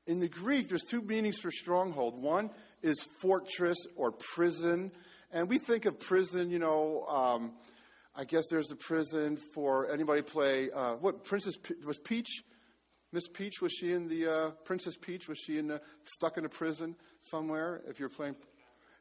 In 0.06 0.20
the 0.20 0.28
Greek, 0.28 0.68
there's 0.68 0.84
two 0.84 1.02
meanings 1.02 1.38
for 1.38 1.50
stronghold. 1.50 2.22
One 2.22 2.50
is 2.82 2.96
fortress 3.20 3.78
or 3.96 4.12
prison. 4.12 4.92
And 5.32 5.48
we 5.48 5.58
think 5.58 5.84
of 5.84 5.98
prison, 5.98 6.50
you 6.50 6.60
know, 6.60 7.04
um, 7.08 7.52
I 8.14 8.24
guess 8.24 8.44
there's 8.48 8.70
a 8.70 8.76
prison 8.76 9.36
for 9.52 9.90
anybody 9.90 10.22
play, 10.22 10.70
uh, 10.70 10.94
what, 10.94 11.24
Princess, 11.24 11.54
was 11.84 11.98
Peach? 11.98 12.42
Miss 13.12 13.28
Peach, 13.28 13.60
was 13.60 13.72
she 13.72 13.92
in 13.92 14.08
the, 14.08 14.26
uh, 14.26 14.50
Princess 14.64 14.96
Peach, 14.96 15.28
was 15.28 15.38
she 15.38 15.58
in 15.58 15.66
the, 15.66 15.80
stuck 16.04 16.38
in 16.38 16.44
a 16.44 16.48
prison 16.48 16.94
somewhere? 17.22 17.82
If 17.88 17.98
you're 17.98 18.08
playing, 18.08 18.36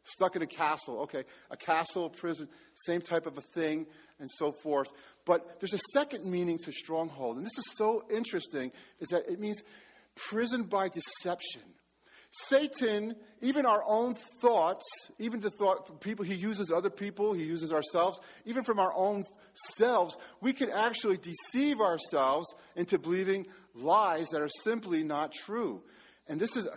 stuck 0.06 0.36
in 0.36 0.42
a 0.42 0.48
castle, 0.48 1.02
okay. 1.02 1.24
A 1.52 1.58
castle, 1.58 2.10
prison, 2.10 2.48
same 2.86 3.02
type 3.02 3.26
of 3.26 3.38
a 3.38 3.42
thing, 3.54 3.86
and 4.20 4.30
so 4.32 4.52
forth. 4.52 4.88
But 5.26 5.60
there's 5.60 5.74
a 5.74 5.80
second 5.94 6.26
meaning 6.26 6.58
to 6.60 6.72
stronghold, 6.72 7.38
and 7.38 7.46
this 7.46 7.58
is 7.58 7.66
so 7.78 8.04
interesting, 8.12 8.72
is 9.00 9.10
that 9.10 9.32
it 9.32 9.40
means 9.40 9.62
prison 10.16 10.64
by 10.64 10.90
deception. 10.90 11.62
Satan, 12.32 13.16
even 13.42 13.66
our 13.66 13.82
own 13.88 14.16
thoughts, 14.42 14.84
even 15.20 15.40
the 15.40 15.50
thought 15.50 16.02
people, 16.02 16.26
he 16.26 16.36
uses 16.36 16.70
other 16.70 16.90
people, 16.90 17.34
he 17.34 17.46
uses 17.46 17.72
ourselves, 17.72 18.20
even 18.44 18.64
from 18.64 18.78
our 18.78 18.94
own 18.94 19.26
selves, 19.78 20.18
we 20.42 20.52
can 20.52 20.70
actually 20.70 21.18
deceive 21.18 21.80
ourselves 21.80 22.54
into 22.76 23.00
believing 23.00 23.48
lies 23.74 24.28
that 24.30 24.42
are 24.42 24.50
simply 24.64 25.04
not 25.04 25.32
true. 25.32 25.82
And 26.28 26.40
this 26.40 26.58
is 26.58 26.68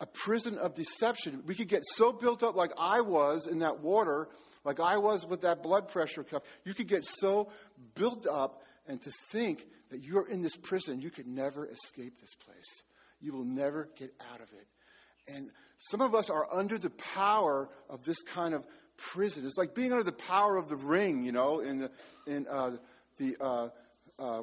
a 0.00 0.06
prison 0.06 0.58
of 0.58 0.74
deception. 0.74 1.44
We 1.46 1.54
could 1.54 1.68
get 1.68 1.82
so 1.94 2.12
built 2.12 2.42
up 2.42 2.56
like 2.56 2.72
I 2.76 3.00
was 3.00 3.46
in 3.46 3.60
that 3.60 3.80
water, 3.80 4.28
like 4.64 4.80
I 4.80 4.96
was 4.98 5.24
with 5.24 5.42
that 5.42 5.62
blood 5.62 5.88
pressure 5.88 6.24
cuff. 6.24 6.42
You 6.64 6.74
could 6.74 6.88
get 6.88 7.04
so 7.04 7.52
built 7.94 8.26
up 8.26 8.62
and 8.88 9.00
to 9.02 9.12
think 9.30 9.64
that 9.90 10.02
you're 10.02 10.28
in 10.28 10.42
this 10.42 10.56
prison, 10.56 11.00
you 11.00 11.10
could 11.10 11.26
never 11.26 11.66
escape 11.66 12.20
this 12.20 12.34
place. 12.34 12.82
You 13.20 13.32
will 13.32 13.44
never 13.44 13.88
get 13.96 14.12
out 14.32 14.40
of 14.40 14.48
it. 14.52 14.66
And 15.26 15.50
some 15.78 16.00
of 16.00 16.14
us 16.14 16.30
are 16.30 16.46
under 16.52 16.78
the 16.78 16.90
power 16.90 17.68
of 17.88 18.04
this 18.04 18.20
kind 18.22 18.54
of 18.54 18.66
prison. 18.96 19.44
It's 19.46 19.56
like 19.56 19.74
being 19.74 19.92
under 19.92 20.04
the 20.04 20.12
power 20.12 20.56
of 20.56 20.68
the 20.68 20.76
ring, 20.76 21.24
you 21.24 21.32
know, 21.32 21.60
in 21.60 21.78
the, 21.78 21.90
in, 22.26 22.46
uh, 22.46 22.76
the 23.16 23.36
uh, 23.40 23.68
uh, 24.18 24.42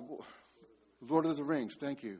Lord 1.01 1.25
of 1.25 1.37
the 1.37 1.43
Rings. 1.43 1.75
Thank 1.79 2.03
you. 2.03 2.19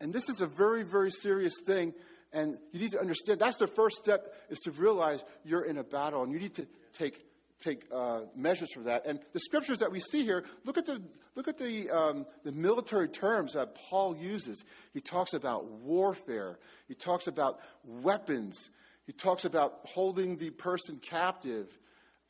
And 0.00 0.12
this 0.12 0.28
is 0.28 0.40
a 0.40 0.46
very, 0.46 0.82
very 0.82 1.10
serious 1.10 1.54
thing. 1.64 1.94
And 2.32 2.58
you 2.72 2.80
need 2.80 2.90
to 2.92 3.00
understand 3.00 3.38
that's 3.38 3.58
the 3.58 3.68
first 3.68 3.96
step 3.96 4.34
is 4.50 4.58
to 4.60 4.72
realize 4.72 5.22
you're 5.44 5.64
in 5.64 5.78
a 5.78 5.84
battle 5.84 6.24
and 6.24 6.32
you 6.32 6.40
need 6.40 6.54
to 6.56 6.66
take 6.98 7.24
take 7.60 7.84
uh, 7.92 8.20
measures 8.34 8.72
for 8.72 8.80
that. 8.80 9.06
And 9.06 9.20
the 9.32 9.40
scriptures 9.40 9.78
that 9.78 9.90
we 9.90 10.00
see 10.00 10.24
here, 10.24 10.44
look 10.64 10.78
at 10.78 10.86
the 10.86 11.00
look 11.34 11.48
at 11.48 11.58
the 11.58 11.90
um, 11.90 12.26
the 12.44 12.52
military 12.52 13.08
terms 13.08 13.52
that 13.54 13.74
Paul 13.74 14.16
uses. 14.16 14.64
He 14.92 15.00
talks 15.00 15.32
about 15.32 15.66
warfare. 15.66 16.58
He 16.88 16.94
talks 16.94 17.26
about 17.26 17.60
weapons. 17.84 18.70
He 19.06 19.12
talks 19.12 19.44
about 19.44 19.80
holding 19.84 20.36
the 20.36 20.50
person 20.50 20.98
captive. 20.98 21.68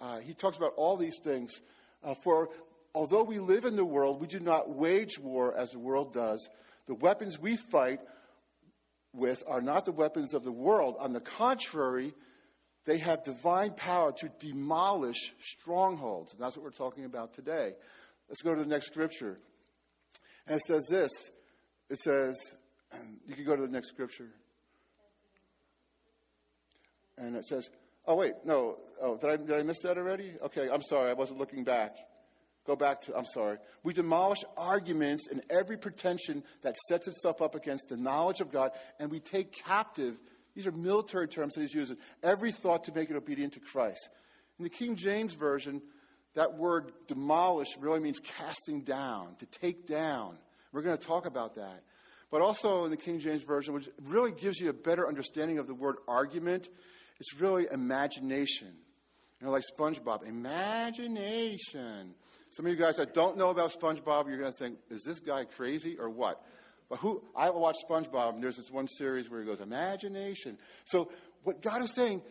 Uh, 0.00 0.19
he 0.19 0.35
talks 0.35 0.57
about 0.57 0.73
all 0.76 0.97
these 0.97 1.19
things. 1.23 1.52
Uh, 2.02 2.14
for 2.14 2.50
although 2.95 3.23
we 3.23 3.38
live 3.38 3.64
in 3.64 3.76
the 3.76 3.85
world, 3.85 4.21
we 4.21 4.26
do 4.26 4.40
not 4.40 4.71
wage 4.71 5.19
war 5.19 5.57
as 5.57 5.71
the 5.71 5.78
world 5.78 6.12
does. 6.12 6.49
The 6.87 6.95
weapons 6.95 7.38
we 7.38 7.57
fight 7.57 8.00
with 9.14 9.43
are 9.47 9.62
not 9.62 9.85
the 9.85 9.93
weapons 9.93 10.35
of 10.35 10.45
the 10.45 10.52
world. 10.52 10.97
On 10.99 11.12
the 11.12 11.21
contrary, 11.21 12.12
they 12.84 12.98
have 12.98 13.24
divine 13.24 13.72
power 13.72 14.12
to 14.12 14.28
demolish 14.38 15.32
strongholds. 15.40 16.32
And 16.32 16.40
that's 16.40 16.56
what 16.56 16.64
we're 16.64 16.70
talking 16.70 17.04
about 17.04 17.32
today. 17.32 17.72
Let's 18.28 18.42
go 18.42 18.54
to 18.54 18.60
the 18.60 18.68
next 18.68 18.86
scripture. 18.86 19.38
And 20.46 20.56
it 20.56 20.62
says 20.66 20.86
this 20.88 21.10
it 21.90 21.98
says, 21.98 22.36
and 22.92 23.18
you 23.26 23.34
can 23.34 23.44
go 23.44 23.56
to 23.56 23.62
the 23.62 23.68
next 23.68 23.88
scripture. 23.88 24.30
And 27.16 27.36
it 27.36 27.44
says, 27.44 27.70
oh, 28.06 28.16
wait, 28.16 28.32
no. 28.44 28.78
Oh, 29.00 29.16
did 29.16 29.30
I, 29.30 29.36
did 29.36 29.52
I 29.52 29.62
miss 29.62 29.80
that 29.82 29.96
already? 29.96 30.32
Okay, 30.44 30.68
I'm 30.70 30.82
sorry. 30.82 31.10
I 31.10 31.14
wasn't 31.14 31.38
looking 31.38 31.64
back. 31.64 31.96
Go 32.66 32.76
back 32.76 33.02
to, 33.02 33.16
I'm 33.16 33.26
sorry. 33.26 33.58
We 33.82 33.92
demolish 33.92 34.42
arguments 34.56 35.28
and 35.30 35.42
every 35.50 35.76
pretension 35.76 36.42
that 36.62 36.76
sets 36.88 37.06
itself 37.06 37.42
up 37.42 37.54
against 37.54 37.88
the 37.90 37.96
knowledge 37.96 38.40
of 38.40 38.50
God, 38.50 38.70
and 38.98 39.10
we 39.10 39.20
take 39.20 39.52
captive 39.52 40.18
these 40.54 40.66
are 40.66 40.73
military 40.73 41.28
terms 41.28 41.54
that 41.54 41.61
he's 41.61 41.75
using. 41.75 41.96
Every 42.23 42.52
thought 42.52 42.84
to 42.84 42.92
make 42.92 43.11
it 43.11 43.16
obedient 43.16 43.54
to 43.54 43.61
Christ. 43.61 44.08
In 44.58 44.62
the 44.62 44.70
King 44.70 44.96
James 44.96 45.34
Version, 45.34 45.82
that 46.34 46.56
word 46.56 46.92
demolish 47.08 47.76
really 47.78 48.00
means 48.00 48.20
casting 48.20 48.82
down, 48.82 49.37
to 49.38 49.46
take 49.46 49.87
down. 49.87 50.37
We're 50.73 50.82
going 50.82 50.96
to 50.96 51.06
talk 51.06 51.26
about 51.26 51.56
that. 51.56 51.82
But 52.30 52.40
also 52.40 52.84
in 52.84 52.90
the 52.90 52.96
King 52.96 53.20
James 53.20 53.42
Version, 53.42 53.75
which 53.75 53.88
really 54.02 54.32
gives 54.32 54.58
you 54.58 54.68
a 54.68 54.73
better 54.73 55.06
understanding 55.06 55.58
of 55.58 55.66
the 55.66 55.75
word 55.75 55.96
argument, 56.08 56.68
it's 57.20 57.40
really 57.40 57.66
imagination. 57.70 58.73
You 59.40 59.46
know, 59.46 59.52
like 59.52 59.62
SpongeBob, 59.76 60.26
imagination. 60.26 62.14
Some 62.50 62.66
of 62.66 62.73
you 62.73 62.78
guys 62.78 62.96
that 62.96 63.14
don't 63.14 63.37
know 63.37 63.50
about 63.50 63.73
SpongeBob, 63.73 64.28
you're 64.28 64.38
going 64.38 64.52
to 64.52 64.58
think, 64.58 64.78
is 64.90 65.02
this 65.04 65.18
guy 65.18 65.44
crazy 65.44 65.96
or 65.99 66.08
what? 66.08 66.40
But 66.88 66.98
who 66.98 67.22
I 67.34 67.50
watch 67.50 67.76
SpongeBob, 67.88 68.34
and 68.34 68.42
there's 68.42 68.56
this 68.56 68.70
one 68.70 68.88
series 68.88 69.30
where 69.30 69.40
he 69.40 69.46
goes, 69.46 69.60
imagination. 69.60 70.58
So 70.84 71.10
what 71.42 71.62
God 71.62 71.82
is 71.82 71.92
saying, 71.94 72.22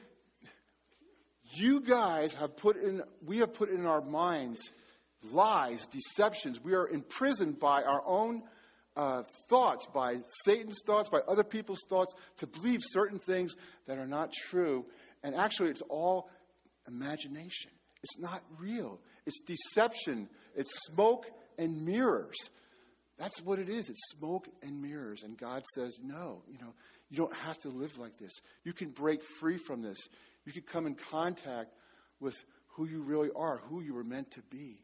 you 1.55 1.81
guys 1.81 2.33
have 2.35 2.55
put 2.57 2.77
in, 2.81 3.01
we 3.25 3.39
have 3.39 3.53
put 3.53 3.69
in 3.69 3.85
our 3.85 4.01
minds 4.01 4.71
lies, 5.31 5.87
deceptions. 5.87 6.61
We 6.61 6.73
are 6.73 6.87
imprisoned 6.87 7.59
by 7.59 7.83
our 7.83 8.03
own 8.05 8.43
uh, 8.95 9.23
thoughts, 9.49 9.87
by 9.93 10.17
Satan's 10.45 10.79
thoughts, 10.85 11.09
by 11.09 11.19
other 11.27 11.43
people's 11.43 11.81
thoughts, 11.89 12.13
to 12.37 12.47
believe 12.47 12.81
certain 12.83 13.19
things 13.19 13.55
that 13.87 13.97
are 13.97 14.07
not 14.07 14.33
true. 14.33 14.85
And 15.23 15.35
actually, 15.35 15.69
it's 15.69 15.81
all 15.89 16.29
imagination. 16.87 17.71
It's 18.03 18.19
not 18.19 18.43
real. 18.59 18.99
It's 19.25 19.39
deception. 19.41 20.29
It's 20.55 20.71
smoke 20.91 21.25
and 21.57 21.85
mirrors. 21.85 22.37
That's 23.23 23.41
what 23.41 23.57
it 23.57 23.69
is. 23.69 23.89
It's 23.89 24.01
smoke 24.17 24.49
and 24.63 24.81
mirrors. 24.81 25.23
And 25.23 25.37
God 25.37 25.63
says, 25.75 25.97
no, 26.03 26.41
you 26.51 26.57
know, 26.59 26.73
you 27.09 27.15
don't 27.15 27.33
have 27.33 27.57
to 27.59 27.69
live 27.69 27.97
like 27.97 28.17
this. 28.17 28.33
You 28.65 28.73
can 28.73 28.89
break 28.89 29.23
free 29.39 29.57
from 29.57 29.81
this. 29.81 29.97
You 30.45 30.51
can 30.51 30.63
come 30.63 30.85
in 30.85 30.95
contact 30.95 31.73
with 32.19 32.35
who 32.75 32.85
you 32.85 33.01
really 33.01 33.29
are, 33.33 33.61
who 33.69 33.79
you 33.79 33.93
were 33.93 34.03
meant 34.03 34.31
to 34.31 34.41
be. 34.51 34.81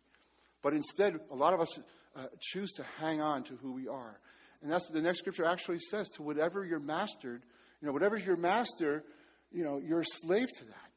But 0.61 0.73
instead, 0.73 1.19
a 1.29 1.35
lot 1.35 1.53
of 1.53 1.59
us 1.59 1.79
uh, 2.15 2.27
choose 2.39 2.71
to 2.77 2.85
hang 2.97 3.19
on 3.19 3.43
to 3.43 3.57
who 3.57 3.73
we 3.73 3.89
are. 3.89 4.17
And 4.61 4.71
that's 4.71 4.85
what 4.85 4.93
the 4.93 5.01
next 5.01 5.19
scripture 5.19 5.43
actually 5.43 5.79
says 5.91 6.07
to 6.11 6.23
whatever 6.23 6.65
you're 6.65 6.79
mastered, 6.79 7.43
you 7.81 7.87
know, 7.87 7.91
whatever's 7.91 8.25
your 8.25 8.37
master, 8.37 9.03
you 9.51 9.65
know, 9.65 9.81
you're 9.85 10.01
a 10.01 10.05
slave 10.21 10.47
to 10.59 10.63
that. 10.63 10.91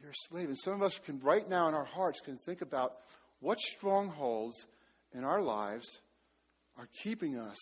You're 0.00 0.10
a 0.10 0.28
slave. 0.28 0.48
And 0.48 0.58
some 0.58 0.74
of 0.74 0.82
us 0.82 0.98
can, 1.06 1.20
right 1.20 1.48
now 1.48 1.68
in 1.68 1.74
our 1.74 1.84
hearts, 1.84 2.18
can 2.18 2.36
think 2.36 2.62
about 2.62 2.94
what 3.38 3.60
strongholds 3.60 4.56
in 5.14 5.22
our 5.22 5.40
lives 5.40 5.86
are 6.82 6.88
keeping 7.04 7.38
us 7.38 7.56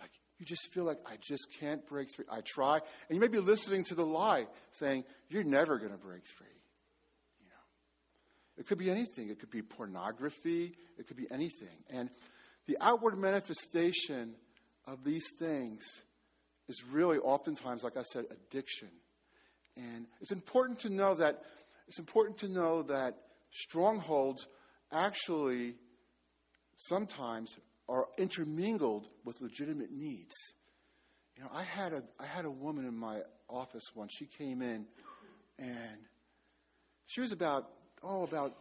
like 0.00 0.10
you 0.38 0.44
just 0.44 0.72
feel 0.72 0.84
like 0.84 0.98
I 1.06 1.16
just 1.20 1.46
can't 1.60 1.86
break 1.86 2.08
free. 2.14 2.24
I 2.28 2.40
try, 2.44 2.74
and 2.74 3.16
you 3.16 3.20
may 3.20 3.28
be 3.28 3.38
listening 3.38 3.84
to 3.84 3.94
the 3.94 4.04
lie 4.04 4.46
saying 4.72 5.04
you're 5.28 5.44
never 5.44 5.78
going 5.78 5.92
to 5.92 5.98
break 5.98 6.26
free. 6.36 6.46
You 7.40 7.46
know, 7.48 8.58
it 8.58 8.66
could 8.66 8.78
be 8.78 8.90
anything. 8.90 9.30
It 9.30 9.38
could 9.38 9.50
be 9.50 9.62
pornography. 9.62 10.74
It 10.98 11.06
could 11.06 11.16
be 11.16 11.28
anything. 11.30 11.78
And 11.90 12.10
the 12.66 12.76
outward 12.80 13.16
manifestation 13.16 14.34
of 14.84 15.04
these 15.04 15.26
things 15.38 15.84
is 16.68 16.82
really 16.90 17.18
oftentimes, 17.18 17.84
like 17.84 17.96
I 17.96 18.02
said, 18.12 18.24
addiction. 18.30 18.88
And 19.76 20.06
it's 20.20 20.32
important 20.32 20.80
to 20.80 20.90
know 20.90 21.14
that 21.14 21.42
it's 21.86 22.00
important 22.00 22.38
to 22.38 22.48
know 22.48 22.82
that 22.82 23.14
strongholds 23.52 24.44
actually 24.90 25.76
sometimes 26.88 27.54
are 27.88 28.06
intermingled 28.18 29.06
with 29.24 29.40
legitimate 29.40 29.92
needs. 29.92 30.34
You 31.36 31.44
know, 31.44 31.50
I 31.52 31.62
had 31.62 31.92
a 31.92 32.02
I 32.18 32.26
had 32.26 32.44
a 32.44 32.50
woman 32.50 32.86
in 32.86 32.96
my 32.96 33.20
office 33.48 33.84
once. 33.94 34.12
She 34.16 34.26
came 34.26 34.62
in 34.62 34.86
and 35.58 35.98
she 37.06 37.20
was 37.20 37.32
about 37.32 37.68
oh 38.02 38.22
about 38.24 38.54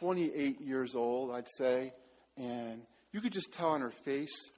28 0.00 0.60
years 0.60 0.94
old, 0.94 1.32
I'd 1.32 1.48
say, 1.56 1.92
and 2.36 2.82
you 3.12 3.20
could 3.20 3.32
just 3.32 3.52
tell 3.52 3.70
on 3.70 3.80
her 3.82 3.92
face 4.04 4.50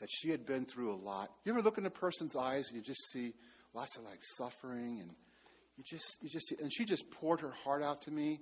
that 0.00 0.08
she 0.10 0.30
had 0.30 0.46
been 0.46 0.64
through 0.64 0.94
a 0.94 0.96
lot. 0.96 1.30
You 1.44 1.52
ever 1.52 1.62
look 1.62 1.76
in 1.78 1.84
a 1.86 1.90
person's 1.90 2.36
eyes 2.36 2.68
and 2.68 2.76
you 2.76 2.82
just 2.82 3.10
see 3.12 3.34
lots 3.74 3.96
of 3.96 4.04
like 4.04 4.20
suffering 4.36 5.00
and 5.00 5.10
you 5.76 5.84
just 5.84 6.16
you 6.22 6.28
just 6.28 6.52
and 6.60 6.72
she 6.72 6.84
just 6.84 7.10
poured 7.10 7.40
her 7.40 7.52
heart 7.64 7.82
out 7.82 8.02
to 8.02 8.10
me 8.10 8.40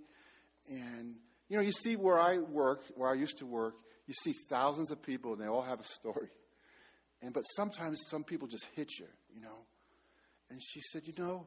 and 0.68 1.14
you 1.48 1.56
know 1.56 1.62
you 1.62 1.72
see 1.72 1.96
where 1.96 2.18
I 2.18 2.38
work, 2.38 2.82
where 2.94 3.10
I 3.10 3.14
used 3.14 3.38
to 3.38 3.46
work, 3.46 3.74
you 4.06 4.14
see 4.14 4.32
thousands 4.48 4.90
of 4.90 5.02
people 5.02 5.32
and 5.32 5.40
they 5.40 5.46
all 5.46 5.62
have 5.62 5.80
a 5.80 5.84
story. 5.84 6.28
And 7.22 7.32
but 7.32 7.42
sometimes 7.42 7.98
some 8.08 8.24
people 8.24 8.46
just 8.46 8.66
hit 8.74 8.98
you, 8.98 9.06
you 9.34 9.40
know. 9.40 9.66
And 10.50 10.62
she 10.62 10.80
said, 10.80 11.02
you 11.06 11.14
know, 11.18 11.46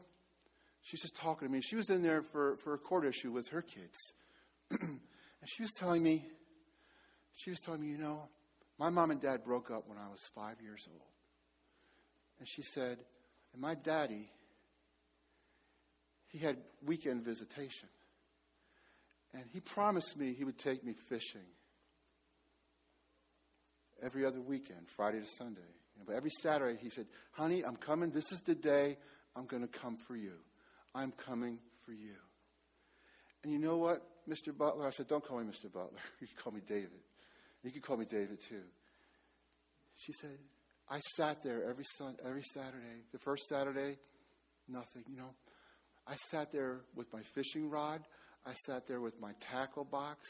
she's 0.82 1.02
just 1.02 1.16
talking 1.16 1.48
to 1.48 1.52
me. 1.52 1.62
She 1.62 1.76
was 1.76 1.90
in 1.90 2.02
there 2.02 2.22
for, 2.22 2.58
for 2.58 2.74
a 2.74 2.78
court 2.78 3.06
issue 3.06 3.32
with 3.32 3.48
her 3.50 3.62
kids. 3.62 3.98
and 4.72 5.00
she 5.46 5.62
was 5.62 5.72
telling 5.72 6.04
me, 6.04 6.26
she 7.36 7.50
was 7.50 7.60
telling 7.60 7.82
me, 7.82 7.88
you 7.88 7.98
know, 7.98 8.28
my 8.78 8.90
mom 8.90 9.12
and 9.12 9.22
dad 9.22 9.44
broke 9.44 9.72
up 9.72 9.88
when 9.88 9.98
I 9.98 10.10
was 10.10 10.20
five 10.36 10.62
years 10.62 10.86
old. 10.90 11.02
And 12.40 12.48
she 12.48 12.62
said, 12.62 12.98
and 13.54 13.62
my 13.62 13.76
daddy, 13.76 14.30
he 16.28 16.40
had 16.40 16.58
weekend 16.86 17.24
visitation. 17.24 17.90
And 19.34 19.44
he 19.54 19.60
promised 19.60 20.18
me 20.18 20.34
he 20.34 20.44
would 20.44 20.58
take 20.58 20.84
me 20.84 20.94
fishing 21.08 21.46
every 24.04 24.26
other 24.26 24.42
weekend, 24.42 24.88
Friday 24.96 25.20
to 25.20 25.28
Sunday. 25.38 25.62
You 25.62 26.00
know, 26.00 26.06
but 26.08 26.16
every 26.16 26.32
Saturday, 26.42 26.78
he 26.82 26.90
said, 26.90 27.08
Honey, 27.32 27.64
I'm 27.64 27.76
coming. 27.76 28.12
This 28.12 28.32
is 28.32 28.42
the 28.42 28.56
day 28.56 28.98
I'm 29.36 29.46
going 29.46 29.62
to 29.62 29.68
come 29.68 29.98
for 30.08 30.16
you. 30.16 30.34
I'm 30.96 31.12
coming 31.12 31.60
for 31.86 31.92
you. 31.92 32.16
And 33.44 33.54
you 33.54 33.60
know 33.60 33.78
what, 33.78 34.06
Mr. 34.30 34.56
Butler? 34.56 34.88
I 34.88 34.92
said, 34.92 35.08
Don't 35.08 35.26
call 35.26 35.40
me 35.40 35.46
Mr. 35.46 35.72
Butler. 35.72 36.00
You 36.20 36.28
can 36.28 36.36
call 36.38 36.54
me 36.54 36.62
David. 36.66 37.00
You 37.64 37.72
can 37.72 37.82
call 37.82 37.98
me 37.98 38.06
David 38.06 38.40
too. 38.48 38.62
She 39.98 40.14
said, 40.14 40.38
I 40.90 41.00
sat 41.16 41.44
there 41.44 41.70
every 41.70 41.86
sun, 41.98 42.16
every 42.26 42.44
Saturday. 42.54 43.04
The 43.12 43.20
first 43.20 43.44
Saturday, 43.48 43.98
nothing. 44.68 45.04
You 45.08 45.18
know, 45.18 45.36
I 46.08 46.16
sat 46.32 46.52
there 46.52 46.82
with 46.96 47.12
my 47.14 47.22
fishing 47.36 47.70
rod. 47.70 48.02
I 48.46 48.54
sat 48.66 48.88
there 48.88 49.02
with 49.02 49.20
my 49.20 49.34
tackle 49.40 49.84
box. 49.84 50.28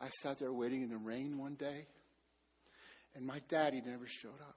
I 0.00 0.08
sat 0.22 0.38
there 0.38 0.52
waiting 0.52 0.82
in 0.82 0.90
the 0.90 0.98
rain 0.98 1.38
one 1.38 1.54
day. 1.54 1.86
And 3.14 3.24
my 3.26 3.40
daddy 3.48 3.80
never 3.84 4.06
showed 4.06 4.40
up. 4.40 4.56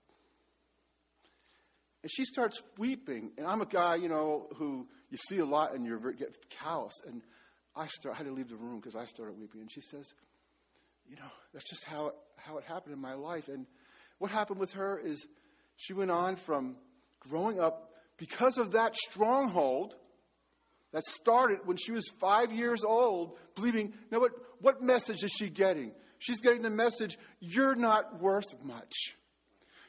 And 2.04 2.12
she 2.12 2.26
starts 2.26 2.62
weeping. 2.78 3.32
And 3.38 3.46
I'm 3.46 3.62
a 3.62 3.66
guy, 3.66 3.96
you 3.96 4.10
know, 4.10 4.48
who 4.56 4.88
you 5.10 5.18
see 5.30 5.40
a 5.40 5.46
lot 5.46 5.74
and 5.74 5.86
you 5.86 6.00
get 6.18 6.50
callous. 6.50 6.94
And 7.06 7.22
I, 7.76 7.88
start, 7.88 8.16
I 8.16 8.18
had 8.18 8.28
to 8.28 8.34
leave 8.34 8.50
the 8.50 8.56
room 8.56 8.80
because 8.80 8.96
I 8.96 9.06
started 9.06 9.40
weeping. 9.40 9.62
And 9.62 9.72
she 9.72 9.82
says, 9.82 10.08
you 11.10 11.16
know, 11.16 11.32
that's 11.54 11.70
just 11.70 11.84
how, 11.84 12.14
how 12.36 12.58
it 12.58 12.64
happened 12.64 12.94
in 12.94 13.02
my 13.02 13.14
life. 13.14 13.48
And 13.48 13.66
what 14.18 14.32
happened 14.32 14.60
with 14.60 14.74
her 14.74 15.00
is 15.00 15.26
she 15.76 15.94
went 15.94 16.12
on 16.12 16.36
from 16.36 16.78
growing 17.20 17.60
up 17.60 17.92
because 18.18 18.58
of 18.58 18.72
that 18.72 18.96
stronghold 18.96 19.96
that 20.92 21.06
started 21.06 21.60
when 21.66 21.78
she 21.78 21.92
was 21.92 22.04
five 22.20 22.52
years 22.52 22.84
old, 22.84 23.38
believing, 23.56 23.94
now 24.12 24.20
what, 24.20 24.32
what 24.62 24.82
message 24.82 25.24
is 25.24 25.32
she 25.32 25.50
getting? 25.50 25.92
She's 26.20 26.40
getting 26.42 26.62
the 26.62 26.70
message, 26.70 27.18
you're 27.40 27.76
not 27.76 28.22
worth 28.22 28.64
much. 28.64 28.94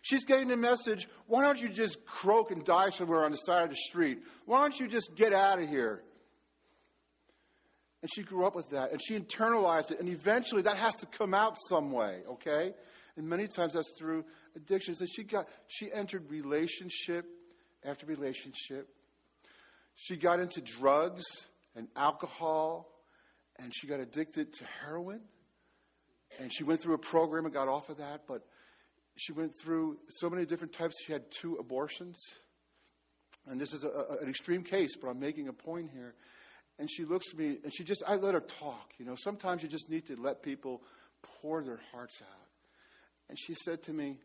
She's 0.03 0.25
getting 0.25 0.49
the 0.49 0.57
message, 0.57 1.09
why 1.27 1.43
don't 1.43 1.61
you 1.61 1.69
just 1.69 2.05
croak 2.07 2.51
and 2.51 2.65
die 2.65 2.91
somewhere 2.91 3.25
on 3.25 3.31
the 3.31 3.37
side 3.37 3.65
of 3.65 3.71
the 3.71 3.77
street? 3.77 4.21
Why 4.47 4.61
don't 4.61 4.79
you 4.79 4.89
just 4.89 5.15
get 5.17 5.33
out 5.33 5.61
of 5.61 5.69
here? 5.69 6.03
And 8.01 8.11
she 8.15 8.23
grew 8.23 8.47
up 8.47 8.55
with 8.55 8.71
that, 8.71 8.93
and 8.93 9.01
she 9.05 9.19
internalized 9.19 9.91
it, 9.91 9.99
and 9.99 10.09
eventually 10.09 10.63
that 10.63 10.79
has 10.79 10.95
to 10.97 11.07
come 11.07 11.35
out 11.35 11.57
some 11.69 11.91
way, 11.91 12.21
okay? 12.31 12.73
And 13.17 13.29
many 13.29 13.49
times 13.49 13.73
that's 13.73 13.91
through 13.99 14.25
addictions. 14.55 15.01
And 15.01 15.11
she 15.11 15.25
got 15.25 15.49
she 15.67 15.93
entered 15.93 16.31
relationship 16.31 17.27
after 17.85 18.07
relationship. 18.07 18.89
She 19.97 20.17
got 20.17 20.39
into 20.39 20.61
drugs 20.61 21.25
and 21.75 21.89
alcohol, 21.97 22.89
and 23.59 23.75
she 23.75 23.89
got 23.89 23.99
addicted 23.99 24.53
to 24.55 24.65
heroin. 24.81 25.21
And 26.41 26.53
she 26.53 26.63
went 26.63 26.81
through 26.83 26.95
a 26.95 26.99
program 26.99 27.45
and 27.45 27.55
got 27.55 27.69
off 27.69 27.89
of 27.89 27.99
that, 27.99 28.23
but 28.27 28.43
she 29.17 29.33
went 29.33 29.59
through 29.59 29.99
so 30.09 30.31
many 30.31 30.47
different 30.47 30.73
types. 30.73 30.95
She 31.05 31.13
had 31.13 31.25
two 31.31 31.57
abortions. 31.57 32.19
And 33.47 33.61
this 33.61 33.73
is 33.73 33.83
a, 33.83 33.89
a, 33.89 34.19
an 34.23 34.29
extreme 34.29 34.63
case, 34.63 34.95
but 34.97 35.09
I'm 35.09 35.19
making 35.19 35.49
a 35.49 35.53
point 35.53 35.91
here. 35.93 36.15
And 36.79 36.89
she 36.91 37.05
looks 37.05 37.27
at 37.33 37.39
me 37.39 37.59
and 37.65 37.75
she 37.75 37.83
just, 37.83 38.03
I 38.07 38.15
let 38.17 38.35
her 38.35 38.41
talk. 38.41 38.93
You 38.99 39.07
know, 39.07 39.17
sometimes 39.17 39.63
you 39.63 39.69
just 39.69 39.91
need 39.91 40.07
to 40.07 40.17
let 40.17 40.43
people 40.43 40.83
pour 41.41 41.63
their 41.65 41.81
hearts 41.93 42.21
out. 42.23 42.47
And 43.29 43.39
she 43.39 43.55
said 43.55 43.83
to 43.85 43.93
me, 43.93 44.19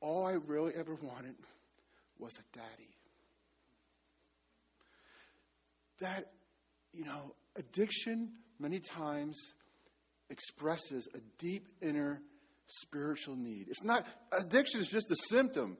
All 0.00 0.26
I 0.26 0.32
really 0.32 0.72
ever 0.74 0.94
wanted 0.94 1.34
was 2.18 2.32
a 2.38 2.58
daddy. 2.58 2.96
That, 6.00 6.32
you 6.92 7.04
know, 7.04 7.34
addiction 7.56 8.32
many 8.58 8.80
times 8.80 9.36
expresses 10.32 11.06
a 11.14 11.18
deep 11.38 11.68
inner 11.80 12.20
spiritual 12.66 13.36
need. 13.36 13.68
It's 13.68 13.84
not, 13.84 14.06
addiction 14.32 14.80
is 14.80 14.88
just 14.88 15.10
a 15.10 15.16
symptom. 15.28 15.76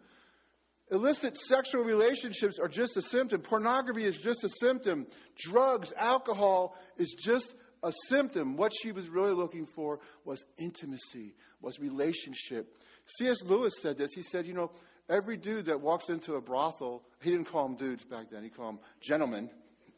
Illicit 0.91 1.39
sexual 1.39 1.83
relationships 1.83 2.59
are 2.61 2.69
just 2.69 2.97
a 2.99 3.03
symptom. 3.03 3.41
Pornography 3.41 4.05
is 4.05 4.17
just 4.17 4.45
a 4.45 4.51
symptom. 4.61 5.07
Drugs, 5.37 5.93
alcohol 5.97 6.77
is 6.99 7.17
just 7.19 7.55
a 7.83 7.93
symptom. 8.09 8.59
What 8.59 8.73
she 8.79 8.93
was 8.93 9.09
really 9.09 9.33
looking 9.33 9.65
for 9.65 10.01
was 10.25 10.45
intimacy, 10.59 11.35
was 11.63 11.81
relationship. 11.81 12.77
C.S. 13.19 13.43
Lewis 13.43 13.73
said 13.81 13.97
this. 13.97 14.13
He 14.13 14.23
said, 14.23 14.47
you 14.47 14.53
know, 14.53 14.71
every 15.09 15.39
dude 15.39 15.65
that 15.67 15.81
walks 15.81 16.11
into 16.11 16.35
a 16.35 16.43
brothel, 16.43 17.05
he 17.23 17.31
didn't 17.31 17.47
call 17.47 17.69
them 17.69 17.77
dudes 17.77 18.05
back 18.05 18.27
then, 18.31 18.45
he 18.45 18.51
called 18.51 18.77
them 18.77 18.85
gentlemen. 19.01 19.49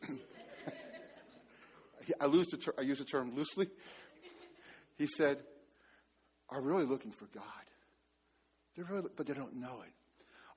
I, 2.20 2.26
lose 2.26 2.48
the 2.48 2.58
ter- 2.58 2.74
I 2.78 2.82
use 2.82 2.98
the 2.98 3.04
term 3.04 3.34
loosely. 3.34 3.68
He 4.96 5.06
said, 5.06 5.38
are 6.48 6.60
really 6.60 6.84
looking 6.84 7.10
for 7.10 7.26
God. 7.26 7.44
They're 8.76 8.84
really, 8.84 9.08
but 9.16 9.26
they 9.26 9.34
don't 9.34 9.56
know 9.56 9.82
it. 9.84 9.92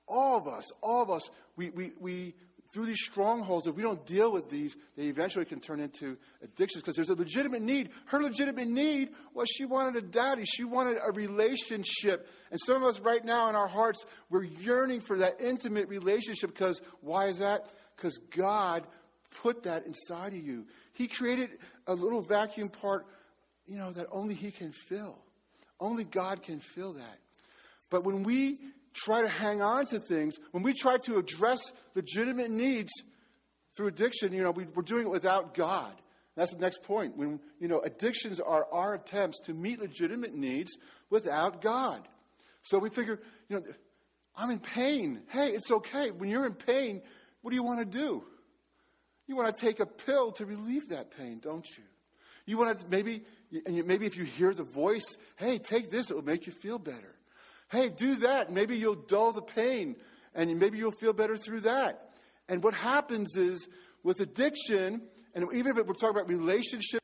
All 0.06 0.38
of 0.38 0.48
us, 0.48 0.64
all 0.82 1.02
of 1.02 1.10
us, 1.10 1.28
we, 1.56 1.70
we, 1.70 1.92
we, 2.00 2.34
through 2.72 2.86
these 2.86 3.00
strongholds, 3.00 3.66
if 3.66 3.74
we 3.74 3.82
don't 3.82 4.04
deal 4.06 4.30
with 4.32 4.50
these, 4.50 4.76
they 4.96 5.04
eventually 5.04 5.44
can 5.44 5.60
turn 5.60 5.80
into 5.80 6.16
addictions 6.42 6.82
because 6.82 6.96
there's 6.96 7.10
a 7.10 7.14
legitimate 7.14 7.62
need. 7.62 7.90
Her 8.06 8.22
legitimate 8.22 8.68
need 8.68 9.10
was 9.34 9.48
she 9.48 9.64
wanted 9.64 9.96
a 9.96 10.06
daddy, 10.06 10.44
she 10.44 10.64
wanted 10.64 10.98
a 11.02 11.12
relationship. 11.12 12.28
And 12.50 12.60
some 12.60 12.82
of 12.82 12.84
us 12.84 13.00
right 13.00 13.24
now 13.24 13.48
in 13.48 13.54
our 13.54 13.68
hearts, 13.68 14.04
we're 14.30 14.44
yearning 14.44 15.00
for 15.00 15.18
that 15.18 15.40
intimate 15.40 15.88
relationship 15.88 16.50
because 16.50 16.80
why 17.00 17.26
is 17.26 17.38
that? 17.38 17.70
Because 17.96 18.18
God 18.36 18.86
put 19.42 19.64
that 19.64 19.86
inside 19.86 20.32
of 20.32 20.44
you. 20.44 20.66
He 20.92 21.06
created 21.06 21.50
a 21.86 21.94
little 21.94 22.22
vacuum 22.22 22.68
part, 22.68 23.06
you 23.68 23.76
know, 23.76 23.92
that 23.92 24.06
only 24.10 24.34
He 24.34 24.50
can 24.50 24.72
fill. 24.72 25.18
Only 25.78 26.04
God 26.04 26.42
can 26.42 26.60
fill 26.60 26.94
that. 26.94 27.18
But 27.90 28.04
when 28.04 28.22
we 28.22 28.58
try 28.94 29.22
to 29.22 29.28
hang 29.28 29.62
on 29.62 29.86
to 29.86 30.00
things, 30.00 30.36
when 30.50 30.62
we 30.62 30.72
try 30.72 30.96
to 30.98 31.18
address 31.18 31.60
legitimate 31.94 32.50
needs 32.50 32.90
through 33.76 33.88
addiction, 33.88 34.32
you 34.32 34.42
know, 34.42 34.50
we, 34.50 34.64
are 34.64 34.82
doing 34.82 35.06
it 35.06 35.10
without 35.10 35.54
God. 35.54 35.92
That's 36.34 36.52
the 36.52 36.60
next 36.60 36.82
point. 36.82 37.16
When, 37.16 37.40
you 37.60 37.68
know, 37.68 37.80
addictions 37.80 38.40
are 38.40 38.66
our 38.72 38.94
attempts 38.94 39.40
to 39.46 39.54
meet 39.54 39.80
legitimate 39.80 40.34
needs 40.34 40.76
without 41.10 41.60
God. 41.60 42.06
So 42.62 42.78
we 42.78 42.90
figure, 42.90 43.20
you 43.48 43.56
know, 43.56 43.62
I'm 44.36 44.50
in 44.50 44.60
pain. 44.60 45.22
Hey, 45.30 45.48
it's 45.48 45.70
okay. 45.70 46.10
When 46.10 46.30
you're 46.30 46.46
in 46.46 46.54
pain, 46.54 47.02
what 47.42 47.50
do 47.50 47.56
you 47.56 47.62
want 47.62 47.80
to 47.80 47.84
do? 47.84 48.22
You 49.26 49.36
want 49.36 49.54
to 49.54 49.60
take 49.60 49.80
a 49.80 49.86
pill 49.86 50.32
to 50.32 50.46
relieve 50.46 50.88
that 50.88 51.10
pain, 51.16 51.40
don't 51.42 51.66
you? 51.76 51.84
You 52.48 52.56
want 52.56 52.78
to 52.78 52.86
maybe, 52.88 53.24
maybe 53.66 54.06
if 54.06 54.16
you 54.16 54.24
hear 54.24 54.54
the 54.54 54.64
voice, 54.64 55.04
hey, 55.36 55.58
take 55.58 55.90
this, 55.90 56.10
it 56.10 56.14
will 56.14 56.24
make 56.24 56.46
you 56.46 56.52
feel 56.52 56.78
better. 56.78 57.14
Hey, 57.70 57.90
do 57.90 58.14
that. 58.16 58.50
Maybe 58.50 58.78
you'll 58.78 58.94
dull 58.94 59.32
the 59.32 59.42
pain, 59.42 59.96
and 60.34 60.58
maybe 60.58 60.78
you'll 60.78 60.90
feel 60.90 61.12
better 61.12 61.36
through 61.36 61.60
that. 61.60 62.08
And 62.48 62.62
what 62.64 62.72
happens 62.72 63.36
is 63.36 63.68
with 64.02 64.20
addiction, 64.20 65.02
and 65.34 65.52
even 65.52 65.76
if 65.76 65.86
we're 65.86 65.92
talking 65.92 66.16
about 66.16 66.28
relationships, 66.28 67.02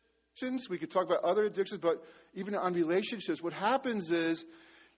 we 0.70 0.78
could 0.78 0.90
talk 0.90 1.04
about 1.04 1.22
other 1.22 1.44
addictions, 1.44 1.78
but 1.82 2.02
even 2.32 2.54
on 2.54 2.72
relationships, 2.72 3.42
what 3.42 3.52
happens 3.52 4.10
is 4.10 4.42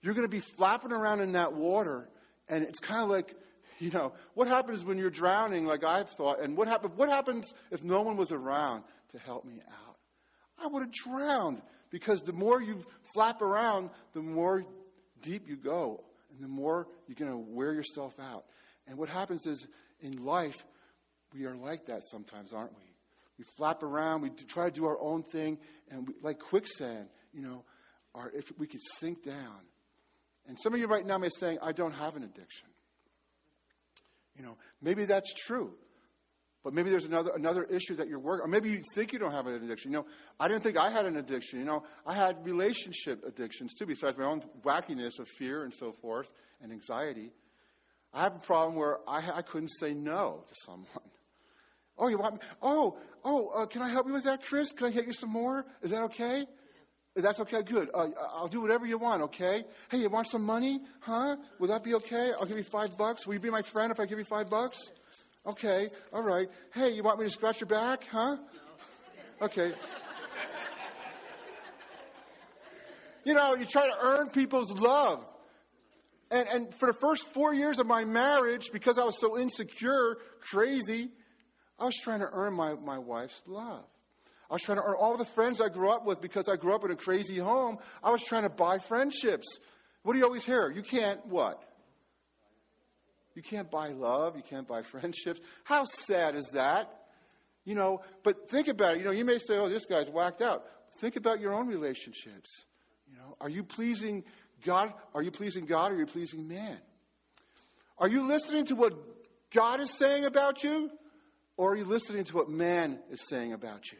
you're 0.01 0.13
going 0.13 0.25
to 0.25 0.31
be 0.31 0.39
flapping 0.55 0.93
around 0.93 1.19
in 1.19 1.33
that 1.33 1.51
water, 1.51 2.07
and 2.47 2.63
it's 2.63 2.79
kind 2.79 3.03
of 3.03 3.09
like, 3.09 3.35
you 3.79 3.91
know, 3.91 4.13
what 4.33 4.47
happens 4.47 4.85
when 4.85 4.97
you're 4.97 5.09
drowning, 5.09 5.65
like 5.65 5.83
I've 5.83 6.09
thought, 6.11 6.39
and 6.39 6.55
what, 6.55 6.69
happen, 6.69 6.91
what 6.95 7.09
happens 7.09 7.53
if 7.69 7.83
no 7.83 8.01
one 8.01 8.15
was 8.15 8.31
around 8.31 8.83
to 9.09 9.19
help 9.19 9.43
me 9.43 9.61
out? 9.69 9.86
I 10.61 10.67
would 10.67 10.83
have 10.83 10.91
drowned 10.91 11.61
because 11.89 12.21
the 12.21 12.33
more 12.33 12.61
you 12.61 12.83
flap 13.13 13.41
around, 13.41 13.89
the 14.13 14.21
more 14.21 14.63
deep 15.21 15.47
you 15.47 15.55
go, 15.55 16.03
and 16.33 16.43
the 16.43 16.47
more 16.47 16.87
you're 17.07 17.15
going 17.15 17.31
to 17.31 17.37
wear 17.37 17.73
yourself 17.73 18.13
out. 18.19 18.45
And 18.87 18.97
what 18.97 19.09
happens 19.09 19.45
is 19.45 19.65
in 20.01 20.23
life, 20.23 20.57
we 21.33 21.45
are 21.45 21.55
like 21.55 21.85
that 21.87 22.01
sometimes, 22.09 22.53
aren't 22.53 22.73
we? 22.73 22.83
We 23.39 23.45
flap 23.57 23.83
around, 23.83 24.21
we 24.21 24.29
try 24.29 24.65
to 24.65 24.71
do 24.71 24.85
our 24.85 24.99
own 24.99 25.23
thing, 25.23 25.59
and 25.91 26.07
we, 26.07 26.15
like 26.21 26.39
quicksand, 26.39 27.07
you 27.33 27.41
know, 27.41 27.63
our, 28.15 28.31
we 28.57 28.65
could 28.65 28.81
sink 28.99 29.23
down. 29.23 29.59
And 30.47 30.57
some 30.61 30.73
of 30.73 30.79
you 30.79 30.87
right 30.87 31.05
now 31.05 31.17
may 31.17 31.27
be 31.27 31.33
saying, 31.37 31.59
I 31.61 31.71
don't 31.71 31.91
have 31.93 32.15
an 32.15 32.23
addiction. 32.23 32.69
You 34.37 34.43
know, 34.43 34.57
maybe 34.81 35.05
that's 35.05 35.31
true. 35.33 35.73
But 36.67 36.73
maybe 36.73 36.89
there's 36.89 37.05
another 37.05 37.31
another 37.33 37.63
issue 37.63 37.95
that 37.95 38.09
you're 38.09 38.19
working, 38.19 38.43
or 38.43 38.49
maybe 38.49 38.69
you 38.69 38.81
think 38.93 39.13
you 39.13 39.19
don't 39.19 39.31
have 39.31 39.47
an 39.47 39.53
addiction. 39.53 39.89
You 39.89 39.99
know, 39.99 40.05
I 40.37 40.49
didn't 40.49 40.63
think 40.63 40.75
I 40.75 40.89
had 40.89 41.05
an 41.05 41.15
addiction. 41.15 41.59
You 41.59 41.63
know, 41.63 41.83
I 42.05 42.13
had 42.13 42.43
relationship 42.43 43.23
addictions 43.25 43.73
too, 43.73 43.85
besides 43.85 44.17
my 44.17 44.25
own 44.25 44.43
wackiness 44.63 45.17
of 45.17 45.29
fear 45.39 45.63
and 45.63 45.73
so 45.73 45.93
forth 46.01 46.29
and 46.61 46.73
anxiety. 46.73 47.31
I 48.13 48.23
have 48.23 48.35
a 48.35 48.39
problem 48.39 48.75
where 48.75 48.97
I, 49.07 49.37
I 49.37 49.41
couldn't 49.43 49.69
say 49.79 49.93
no 49.93 50.43
to 50.45 50.55
someone. 50.65 50.87
Oh, 51.99 52.09
you 52.09 52.19
want 52.19 52.35
me? 52.35 52.39
Oh, 52.61 52.95
oh, 53.23 53.47
uh, 53.47 53.65
can 53.65 53.81
I 53.81 53.89
help 53.89 54.05
you 54.05 54.13
with 54.13 54.25
that, 54.25 54.45
Chris? 54.45 54.71
Can 54.71 54.85
I 54.85 54.91
get 54.91 55.07
you 55.07 55.13
some 55.13 55.31
more? 55.31 55.65
Is 55.81 55.89
that 55.89 56.03
okay? 56.03 56.45
Is 57.15 57.23
that 57.23 57.39
okay? 57.39 57.63
Good. 57.63 57.89
Uh, 57.91 58.09
I'll 58.35 58.49
do 58.49 58.61
whatever 58.61 58.85
you 58.85 58.99
want, 58.99 59.23
okay? 59.23 59.63
Hey, 59.89 59.97
you 59.97 60.09
want 60.09 60.29
some 60.29 60.43
money? 60.43 60.79
Huh? 60.99 61.37
Would 61.57 61.71
that 61.71 61.83
be 61.83 61.95
okay? 61.95 62.33
I'll 62.39 62.45
give 62.45 62.57
you 62.57 62.63
five 62.71 62.95
bucks. 62.99 63.25
Will 63.25 63.33
you 63.33 63.39
be 63.39 63.49
my 63.49 63.63
friend 63.63 63.91
if 63.91 63.99
I 63.99 64.05
give 64.05 64.19
you 64.19 64.25
five 64.25 64.47
bucks? 64.47 64.77
Okay, 65.47 65.87
all 66.11 66.23
right. 66.23 66.49
Hey, 66.73 66.89
you 66.89 67.03
want 67.03 67.19
me 67.19 67.25
to 67.25 67.31
scratch 67.31 67.61
your 67.61 67.69
back? 67.69 68.05
Huh? 68.11 68.35
Okay. 69.41 69.71
you 73.23 73.33
know, 73.33 73.55
you 73.55 73.65
try 73.65 73.87
to 73.87 73.95
earn 74.01 74.29
people's 74.29 74.69
love. 74.71 75.25
And, 76.29 76.49
and 76.49 76.75
for 76.75 76.87
the 76.87 76.99
first 76.99 77.25
four 77.33 77.53
years 77.53 77.79
of 77.79 77.87
my 77.87 78.03
marriage, 78.03 78.71
because 78.73 78.97
I 78.97 79.05
was 79.05 79.17
so 79.21 79.39
insecure, 79.39 80.17
crazy, 80.41 81.11
I 81.79 81.85
was 81.85 81.95
trying 81.95 82.19
to 82.19 82.29
earn 82.29 82.53
my, 82.53 82.73
my 82.73 82.97
wife's 82.97 83.41
love. 83.45 83.85
I 84.49 84.53
was 84.53 84.63
trying 84.63 84.79
to 84.79 84.83
earn 84.83 84.95
all 84.99 85.15
the 85.15 85.25
friends 85.25 85.61
I 85.61 85.69
grew 85.69 85.91
up 85.91 86.05
with 86.05 86.19
because 86.19 86.49
I 86.49 86.57
grew 86.57 86.75
up 86.75 86.83
in 86.83 86.91
a 86.91 86.97
crazy 86.97 87.37
home. 87.37 87.77
I 88.03 88.11
was 88.11 88.21
trying 88.21 88.43
to 88.43 88.49
buy 88.49 88.79
friendships. 88.79 89.59
What 90.03 90.11
do 90.11 90.19
you 90.19 90.25
always 90.25 90.43
hear? 90.43 90.69
You 90.69 90.81
can't 90.81 91.25
what? 91.25 91.63
You 93.37 93.43
can't 93.43 93.69
buy 93.69 93.89
love. 93.89 94.35
You 94.35 94.41
can't 94.41 94.67
buy 94.67 94.81
friendships. 94.91 95.39
How 95.63 95.83
sad 95.83 96.35
is 96.35 96.49
that? 96.53 96.91
You 97.65 97.75
know, 97.75 98.01
but 98.23 98.49
think 98.49 98.67
about 98.67 98.95
it. 98.95 98.99
You 98.99 99.05
know, 99.05 99.11
you 99.11 99.25
may 99.25 99.37
say, 99.37 99.57
oh, 99.57 99.69
this 99.69 99.85
guy's 99.85 100.09
whacked 100.09 100.41
out. 100.41 100.63
Think 100.99 101.17
about 101.17 101.39
your 101.39 101.53
own 101.53 101.67
relationships. 101.67 102.49
You 103.07 103.15
know, 103.15 103.37
are 103.39 103.49
you 103.49 103.63
pleasing 103.63 104.23
God? 104.65 104.91
Are 105.13 105.21
you 105.21 105.29
pleasing 105.29 105.67
God 105.67 105.91
or 105.91 105.95
are 105.95 105.99
you 105.99 106.07
pleasing 106.07 106.47
man? 106.47 106.79
Are 107.99 108.07
you 108.07 108.27
listening 108.27 108.65
to 108.65 108.75
what 108.75 108.93
God 109.53 109.81
is 109.81 109.91
saying 109.91 110.25
about 110.25 110.63
you? 110.63 110.89
Or 111.57 111.73
are 111.73 111.75
you 111.75 111.85
listening 111.85 112.23
to 112.23 112.35
what 112.35 112.49
man 112.49 112.97
is 113.11 113.19
saying 113.29 113.53
about 113.53 113.91
you? 113.91 113.99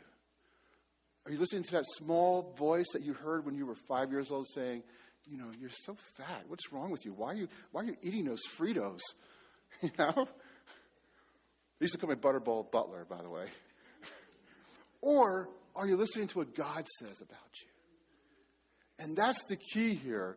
Are 1.28 1.32
you 1.32 1.38
listening 1.38 1.64
to 1.64 1.72
that 1.74 1.86
small 1.98 2.56
voice 2.58 2.88
that 2.94 3.04
you 3.04 3.14
heard 3.14 3.46
when 3.46 3.54
you 3.54 3.68
were 3.68 3.76
five 3.88 4.12
years 4.12 4.32
old 4.32 4.48
saying, 4.48 4.82
you 5.30 5.38
know, 5.38 5.52
you're 5.60 5.70
so 5.70 5.96
fat. 6.16 6.44
What's 6.48 6.72
wrong 6.72 6.90
with 6.90 7.06
you? 7.06 7.14
Why 7.14 7.32
are 7.32 7.36
you, 7.36 7.48
why 7.72 7.82
are 7.82 7.86
you 7.86 7.98
eating 8.02 8.26
those 8.26 8.42
Fritos? 8.58 9.00
You 9.84 9.92
know? 10.00 10.28
They 11.78 11.84
used 11.84 11.94
to 11.94 12.00
call 12.00 12.10
me 12.10 12.16
Butterball 12.16 12.72
Butler, 12.72 13.06
by 13.08 13.22
the 13.22 13.30
way. 13.30 13.46
or 15.02 15.50
are 15.76 15.86
you 15.86 15.98
listening 15.98 16.28
to 16.30 16.38
what 16.40 16.56
God 16.56 16.84
says 17.00 17.22
about 17.22 17.52
you? 17.62 19.06
And 19.06 19.16
that's 19.16 19.44
the 19.44 19.56
key 19.56 19.94
here 19.94 20.36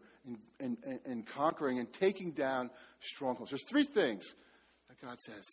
in, 0.59 0.77
in, 0.85 1.01
in 1.07 1.23
conquering 1.23 1.79
and 1.79 1.91
taking 1.91 2.33
down 2.33 2.69
strongholds. 3.01 3.51
There's 3.51 3.67
three 3.67 3.85
things 3.85 4.27
that 4.89 5.01
God 5.01 5.19
says 5.25 5.45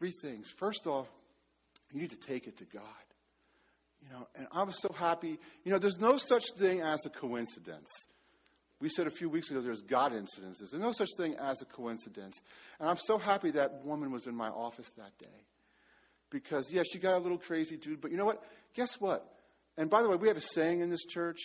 Three 0.00 0.12
things. 0.22 0.50
First 0.56 0.86
off, 0.86 1.06
you 1.92 2.00
need 2.00 2.08
to 2.10 2.16
take 2.16 2.46
it 2.46 2.56
to 2.56 2.64
God. 2.64 2.82
You 4.02 4.08
know, 4.08 4.26
and 4.34 4.46
I 4.50 4.62
was 4.62 4.80
so 4.80 4.90
happy. 4.96 5.38
You 5.62 5.72
know, 5.72 5.78
there's 5.78 6.00
no 6.00 6.16
such 6.16 6.44
thing 6.56 6.80
as 6.80 7.00
a 7.04 7.10
coincidence. 7.10 7.90
We 8.80 8.88
said 8.88 9.06
a 9.06 9.10
few 9.10 9.28
weeks 9.28 9.50
ago 9.50 9.60
there's 9.60 9.82
God 9.82 10.12
incidences. 10.12 10.70
There's 10.70 10.82
no 10.82 10.92
such 10.92 11.10
thing 11.16 11.36
as 11.36 11.60
a 11.60 11.66
coincidence. 11.66 12.40
And 12.78 12.88
I'm 12.88 12.98
so 12.98 13.18
happy 13.18 13.50
that 13.52 13.84
woman 13.84 14.10
was 14.10 14.26
in 14.26 14.34
my 14.34 14.48
office 14.48 14.90
that 14.96 15.18
day. 15.18 15.26
Because, 16.30 16.70
yeah, 16.70 16.82
she 16.90 16.98
got 16.98 17.16
a 17.16 17.18
little 17.18 17.38
crazy, 17.38 17.76
dude. 17.76 18.00
But 18.00 18.10
you 18.10 18.16
know 18.16 18.24
what? 18.24 18.42
Guess 18.74 19.00
what? 19.00 19.26
And 19.76 19.90
by 19.90 20.02
the 20.02 20.08
way, 20.08 20.16
we 20.16 20.28
have 20.28 20.36
a 20.36 20.40
saying 20.40 20.80
in 20.80 20.90
this 20.90 21.04
church 21.04 21.38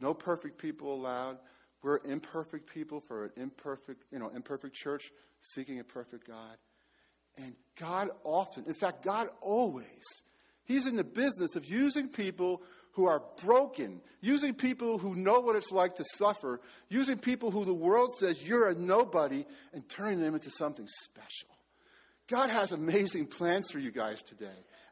no 0.00 0.14
perfect 0.14 0.58
people 0.58 0.94
allowed. 0.94 1.38
We're 1.82 1.98
imperfect 2.04 2.72
people 2.72 3.00
for 3.00 3.26
an 3.26 3.30
imperfect, 3.36 4.04
you 4.10 4.18
know, 4.18 4.30
imperfect 4.34 4.74
church 4.74 5.10
seeking 5.40 5.80
a 5.80 5.84
perfect 5.84 6.26
God. 6.26 6.56
And 7.36 7.54
God 7.78 8.10
often, 8.24 8.64
in 8.66 8.74
fact, 8.74 9.02
God 9.02 9.28
always, 9.40 10.02
He's 10.64 10.86
in 10.86 10.96
the 10.96 11.04
business 11.04 11.56
of 11.56 11.64
using 11.64 12.08
people 12.08 12.62
who 12.92 13.06
are 13.06 13.22
broken, 13.44 14.00
using 14.20 14.54
people 14.54 14.98
who 14.98 15.14
know 15.14 15.40
what 15.40 15.56
it's 15.56 15.72
like 15.72 15.96
to 15.96 16.04
suffer, 16.16 16.60
using 16.88 17.18
people 17.18 17.50
who 17.50 17.64
the 17.64 17.74
world 17.74 18.14
says 18.18 18.42
you're 18.42 18.68
a 18.68 18.74
nobody, 18.74 19.44
and 19.72 19.88
turning 19.88 20.20
them 20.20 20.34
into 20.34 20.50
something 20.50 20.86
special. 21.04 21.48
God 22.28 22.50
has 22.50 22.70
amazing 22.72 23.26
plans 23.26 23.70
for 23.70 23.78
you 23.78 23.90
guys 23.90 24.22
today. 24.22 24.46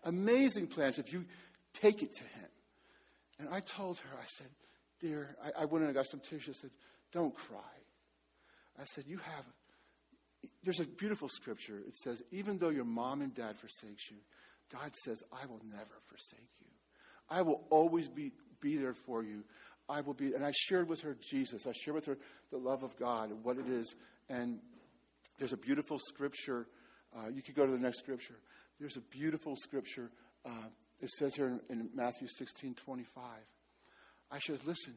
Amazing 0.05 0.69
plans 0.69 0.99
if 0.99 1.13
you 1.13 1.25
take 1.75 2.03
it 2.03 2.13
to 2.15 2.23
Him. 2.23 2.49
And 3.39 3.49
I 3.49 3.61
told 3.61 3.99
her, 3.99 4.11
I 4.15 4.27
said, 4.39 4.49
Dear, 5.01 5.37
I, 5.43 5.63
I 5.63 5.65
went 5.67 5.85
and 5.85 5.95
got 5.95 6.11
some 6.11 6.21
tissue. 6.21 6.51
I 6.51 6.61
said, 6.61 6.71
Don't 7.13 7.35
cry. 7.35 7.59
I 8.79 8.85
said, 8.85 9.05
You 9.07 9.19
have 9.19 9.45
there's 10.63 10.81
a 10.81 10.85
beautiful 10.85 11.29
scripture. 11.29 11.79
It 11.87 11.97
says, 11.97 12.23
even 12.31 12.59
though 12.59 12.69
your 12.69 12.85
mom 12.85 13.23
and 13.23 13.35
dad 13.35 13.57
forsakes 13.57 14.11
you, 14.11 14.17
God 14.73 14.93
says, 15.05 15.23
I 15.33 15.47
will 15.47 15.61
never 15.71 16.01
forsake 16.09 16.49
you. 16.61 16.67
I 17.29 17.43
will 17.43 17.65
always 17.71 18.09
be, 18.09 18.33
be 18.61 18.77
there 18.77 18.95
for 18.95 19.23
you. 19.23 19.45
I 19.89 20.01
will 20.03 20.15
be, 20.15 20.35
and 20.35 20.45
I 20.45 20.53
shared 20.55 20.89
with 20.89 21.01
her 21.01 21.17
Jesus. 21.21 21.67
I 21.67 21.73
shared 21.73 21.97
with 21.97 22.07
her 22.07 22.19
the 22.51 22.59
love 22.59 22.83
of 22.83 22.97
God 22.97 23.31
and 23.31 23.45
what 23.45 23.59
it 23.59 23.69
is. 23.69 23.95
And 24.29 24.61
there's 25.39 25.53
a 25.53 25.57
beautiful 25.57 25.99
scripture. 25.99 26.67
Uh, 27.17 27.29
you 27.29 27.43
could 27.43 27.57
go 27.57 27.67
to 27.67 27.73
the 27.73 27.79
next 27.79 27.99
scripture. 27.99 28.37
There's 28.79 28.97
a 28.97 29.01
beautiful 29.01 29.57
scripture. 29.57 30.11
Uh, 30.45 30.69
it 31.01 31.11
says 31.11 31.35
here 31.35 31.49
in, 31.49 31.61
in 31.69 31.91
Matthew 31.95 32.29
16 32.39 32.75
25. 32.75 33.23
I 34.31 34.39
said, 34.39 34.61
listen, 34.65 34.95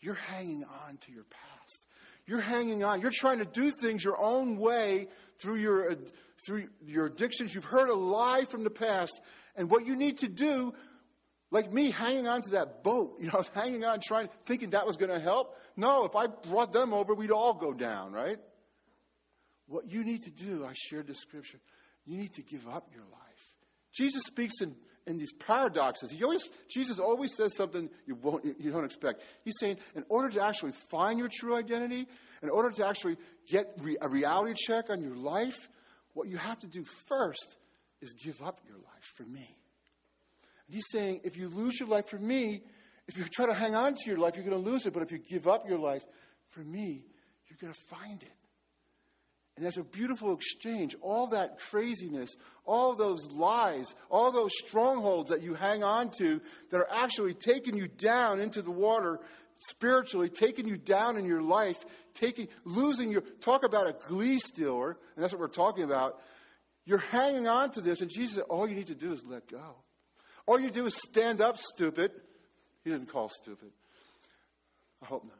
you're 0.00 0.14
hanging 0.14 0.64
on 0.64 0.98
to 0.98 1.12
your 1.12 1.24
past. 1.24 1.86
You're 2.28 2.42
hanging 2.42 2.84
on. 2.84 3.00
You're 3.00 3.10
trying 3.10 3.38
to 3.38 3.46
do 3.46 3.70
things 3.70 4.04
your 4.04 4.20
own 4.20 4.58
way 4.58 5.08
through 5.38 5.56
your, 5.56 5.92
uh, 5.92 5.94
through 6.44 6.68
your 6.84 7.06
addictions. 7.06 7.54
You've 7.54 7.64
heard 7.64 7.88
a 7.88 7.94
lie 7.94 8.44
from 8.44 8.64
the 8.64 8.70
past. 8.70 9.18
And 9.56 9.70
what 9.70 9.86
you 9.86 9.96
need 9.96 10.18
to 10.18 10.28
do, 10.28 10.74
like 11.50 11.72
me 11.72 11.90
hanging 11.90 12.26
on 12.26 12.42
to 12.42 12.50
that 12.50 12.82
boat, 12.82 13.16
you 13.20 13.28
know, 13.28 13.32
I 13.32 13.38
was 13.38 13.48
hanging 13.48 13.82
on 13.86 14.00
trying, 14.00 14.28
thinking 14.44 14.70
that 14.70 14.86
was 14.86 14.98
going 14.98 15.10
to 15.10 15.18
help. 15.18 15.56
No, 15.74 16.04
if 16.04 16.14
I 16.14 16.26
brought 16.26 16.70
them 16.70 16.92
over, 16.92 17.14
we'd 17.14 17.30
all 17.30 17.54
go 17.54 17.72
down, 17.72 18.12
right? 18.12 18.36
What 19.66 19.90
you 19.90 20.04
need 20.04 20.24
to 20.24 20.30
do, 20.30 20.66
I 20.66 20.74
shared 20.74 21.06
the 21.06 21.14
scripture, 21.14 21.60
you 22.04 22.18
need 22.18 22.34
to 22.34 22.42
give 22.42 22.68
up 22.68 22.90
your 22.92 23.04
life. 23.04 23.54
Jesus 23.94 24.22
speaks 24.24 24.60
in 24.60 24.76
in 25.08 25.16
these 25.16 25.32
paradoxes. 25.32 26.10
He 26.10 26.22
always, 26.22 26.48
Jesus 26.68 27.00
always 27.00 27.34
says 27.34 27.56
something 27.56 27.88
you, 28.06 28.14
won't, 28.14 28.44
you 28.44 28.70
don't 28.70 28.84
expect. 28.84 29.22
He's 29.42 29.56
saying, 29.58 29.78
in 29.96 30.04
order 30.08 30.28
to 30.28 30.44
actually 30.44 30.72
find 30.90 31.18
your 31.18 31.28
true 31.32 31.56
identity, 31.56 32.06
in 32.42 32.50
order 32.50 32.70
to 32.70 32.86
actually 32.86 33.16
get 33.48 33.66
re- 33.78 33.96
a 34.00 34.08
reality 34.08 34.54
check 34.54 34.90
on 34.90 35.02
your 35.02 35.16
life, 35.16 35.56
what 36.12 36.28
you 36.28 36.36
have 36.36 36.58
to 36.60 36.66
do 36.66 36.84
first 37.06 37.56
is 38.02 38.12
give 38.12 38.40
up 38.42 38.60
your 38.68 38.76
life 38.76 39.12
for 39.16 39.24
me. 39.24 39.56
And 40.66 40.74
he's 40.74 40.86
saying, 40.92 41.22
if 41.24 41.36
you 41.36 41.48
lose 41.48 41.80
your 41.80 41.88
life 41.88 42.08
for 42.08 42.18
me, 42.18 42.62
if 43.08 43.16
you 43.16 43.24
try 43.24 43.46
to 43.46 43.54
hang 43.54 43.74
on 43.74 43.94
to 43.94 44.00
your 44.04 44.18
life, 44.18 44.36
you're 44.36 44.44
going 44.44 44.62
to 44.62 44.70
lose 44.70 44.84
it. 44.84 44.92
But 44.92 45.02
if 45.02 45.10
you 45.10 45.18
give 45.18 45.48
up 45.48 45.66
your 45.66 45.78
life 45.78 46.04
for 46.50 46.60
me, 46.60 47.02
you're 47.48 47.58
going 47.58 47.72
to 47.72 47.96
find 47.96 48.22
it. 48.22 48.37
And 49.58 49.66
that's 49.66 49.76
a 49.76 49.82
beautiful 49.82 50.34
exchange. 50.34 50.94
All 51.00 51.26
that 51.28 51.58
craziness, 51.58 52.30
all 52.64 52.94
those 52.94 53.26
lies, 53.26 53.92
all 54.08 54.30
those 54.30 54.52
strongholds 54.64 55.30
that 55.30 55.42
you 55.42 55.54
hang 55.54 55.82
on 55.82 56.10
to 56.18 56.40
that 56.70 56.76
are 56.76 56.86
actually 56.88 57.34
taking 57.34 57.76
you 57.76 57.88
down 57.88 58.38
into 58.38 58.62
the 58.62 58.70
water 58.70 59.18
spiritually, 59.58 60.28
taking 60.28 60.68
you 60.68 60.76
down 60.76 61.16
in 61.16 61.24
your 61.24 61.42
life, 61.42 61.84
taking, 62.14 62.46
losing 62.64 63.10
your, 63.10 63.22
talk 63.40 63.64
about 63.64 63.88
a 63.88 63.96
glee 64.06 64.38
stealer, 64.38 64.90
and 65.16 65.24
that's 65.24 65.32
what 65.32 65.40
we're 65.40 65.48
talking 65.48 65.82
about. 65.82 66.20
You're 66.84 66.98
hanging 66.98 67.48
on 67.48 67.72
to 67.72 67.80
this, 67.80 68.00
and 68.00 68.08
Jesus 68.08 68.36
said, 68.36 68.44
all 68.44 68.68
you 68.68 68.76
need 68.76 68.86
to 68.86 68.94
do 68.94 69.10
is 69.10 69.24
let 69.26 69.48
go. 69.48 69.74
All 70.46 70.60
you 70.60 70.70
do 70.70 70.86
is 70.86 70.94
stand 70.94 71.40
up, 71.40 71.58
stupid. 71.58 72.12
He 72.84 72.90
doesn't 72.90 73.10
call 73.10 73.28
stupid. 73.28 73.72
I 75.02 75.06
hope 75.06 75.24
not. 75.24 75.34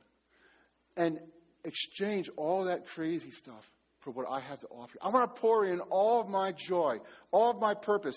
And 0.97 1.21
exchange 1.63 2.29
all 2.37 2.65
that 2.65 2.89
crazy 2.89 3.31
stuff 3.31 3.71
for 4.09 4.23
what 4.23 4.31
I 4.31 4.41
have 4.41 4.61
to 4.61 4.69
offer. 4.69 4.97
I 5.03 5.09
want 5.11 5.35
to 5.35 5.41
pour 5.41 5.67
in 5.67 5.81
all 5.81 6.21
of 6.23 6.29
my 6.29 6.53
joy, 6.53 6.99
all 7.31 7.51
of 7.51 7.59
my 7.59 7.75
purpose. 7.75 8.17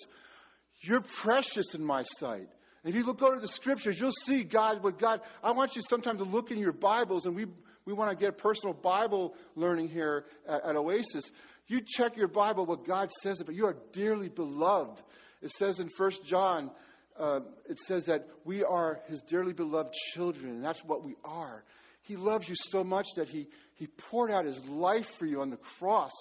You're 0.79 1.01
precious 1.01 1.75
in 1.75 1.83
my 1.83 2.03
sight. 2.03 2.47
And 2.83 2.93
if 2.93 2.95
you 2.95 3.05
look 3.05 3.19
go 3.19 3.33
to 3.33 3.41
the 3.41 3.47
scriptures, 3.47 3.99
you'll 3.99 4.13
see 4.25 4.43
God, 4.43 4.83
what 4.83 4.97
God, 4.97 5.19
I 5.43 5.51
want 5.51 5.75
you 5.75 5.81
sometimes 5.87 6.19
to 6.19 6.23
look 6.23 6.49
in 6.49 6.57
your 6.57 6.71
Bibles, 6.71 7.25
and 7.25 7.35
we, 7.35 7.45
we 7.85 7.91
want 7.91 8.09
to 8.09 8.15
get 8.15 8.37
personal 8.37 8.73
Bible 8.73 9.35
learning 9.55 9.89
here 9.89 10.25
at, 10.47 10.63
at 10.63 10.75
Oasis. 10.77 11.29
You 11.67 11.81
check 11.85 12.15
your 12.15 12.29
Bible, 12.29 12.65
what 12.65 12.85
God 12.85 13.09
says 13.21 13.41
about 13.41 13.55
you 13.55 13.65
are 13.65 13.75
dearly 13.91 14.29
beloved. 14.29 15.01
It 15.41 15.51
says 15.51 15.81
in 15.81 15.89
First 15.97 16.23
John, 16.23 16.71
uh, 17.19 17.41
it 17.69 17.79
says 17.79 18.05
that 18.05 18.29
we 18.45 18.63
are 18.63 19.01
his 19.07 19.21
dearly 19.21 19.53
beloved 19.53 19.93
children, 20.13 20.51
and 20.51 20.63
that's 20.63 20.83
what 20.85 21.03
we 21.03 21.15
are. 21.25 21.65
He 22.03 22.15
loves 22.15 22.47
you 22.47 22.55
so 22.55 22.83
much 22.83 23.07
that 23.17 23.27
he, 23.27 23.47
he 23.81 23.87
poured 23.87 24.29
out 24.29 24.45
his 24.45 24.63
life 24.65 25.07
for 25.17 25.25
you 25.25 25.41
on 25.41 25.49
the 25.49 25.57
cross. 25.57 26.11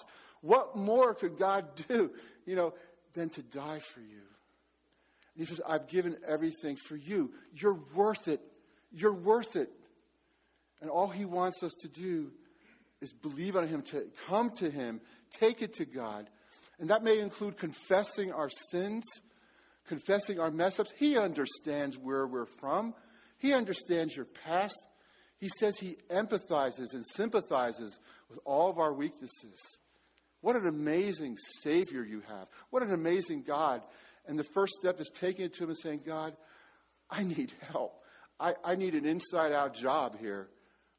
What 0.41 0.75
more 0.75 1.13
could 1.13 1.37
God 1.37 1.67
do, 1.87 2.09
you 2.47 2.55
know, 2.55 2.73
than 3.13 3.29
to 3.29 3.43
die 3.43 3.77
for 3.77 3.99
you? 3.99 4.17
And 5.35 5.37
he 5.37 5.45
says, 5.45 5.61
I've 5.69 5.87
given 5.87 6.17
everything 6.27 6.75
for 6.75 6.95
you. 6.95 7.31
You're 7.53 7.77
worth 7.93 8.27
it. 8.27 8.41
You're 8.91 9.13
worth 9.13 9.55
it. 9.55 9.69
And 10.81 10.89
all 10.89 11.07
he 11.07 11.23
wants 11.23 11.61
us 11.61 11.73
to 11.81 11.87
do 11.87 12.31
is 12.99 13.13
believe 13.13 13.55
on 13.55 13.67
him, 13.67 13.83
to 13.83 14.07
come 14.25 14.49
to 14.57 14.71
him, 14.71 14.99
take 15.39 15.61
it 15.61 15.75
to 15.75 15.85
God. 15.85 16.31
And 16.79 16.89
that 16.89 17.03
may 17.03 17.19
include 17.19 17.59
confessing 17.59 18.33
our 18.33 18.49
sins, 18.71 19.03
confessing 19.87 20.39
our 20.39 20.49
mess 20.49 20.79
ups. 20.79 20.91
He 20.97 21.15
understands 21.15 21.95
where 21.95 22.25
we're 22.25 22.47
from, 22.59 22.95
he 23.37 23.53
understands 23.53 24.15
your 24.15 24.25
past. 24.45 24.79
He 25.41 25.49
says 25.59 25.77
he 25.79 25.97
empathizes 26.11 26.93
and 26.93 27.03
sympathizes 27.03 27.97
with 28.29 28.39
all 28.45 28.69
of 28.69 28.77
our 28.77 28.93
weaknesses. 28.93 29.59
What 30.41 30.55
an 30.55 30.67
amazing 30.67 31.35
Savior 31.61 32.03
you 32.03 32.21
have. 32.29 32.47
What 32.69 32.83
an 32.83 32.93
amazing 32.93 33.41
God. 33.41 33.81
And 34.27 34.37
the 34.37 34.43
first 34.43 34.73
step 34.73 35.01
is 35.01 35.09
taking 35.09 35.45
it 35.45 35.53
to 35.53 35.63
Him 35.63 35.69
and 35.69 35.77
saying, 35.79 36.01
God, 36.05 36.37
I 37.09 37.23
need 37.23 37.53
help. 37.71 38.03
I, 38.39 38.53
I 38.63 38.75
need 38.75 38.93
an 38.93 39.07
inside 39.07 39.51
out 39.51 39.73
job 39.73 40.19
here. 40.19 40.47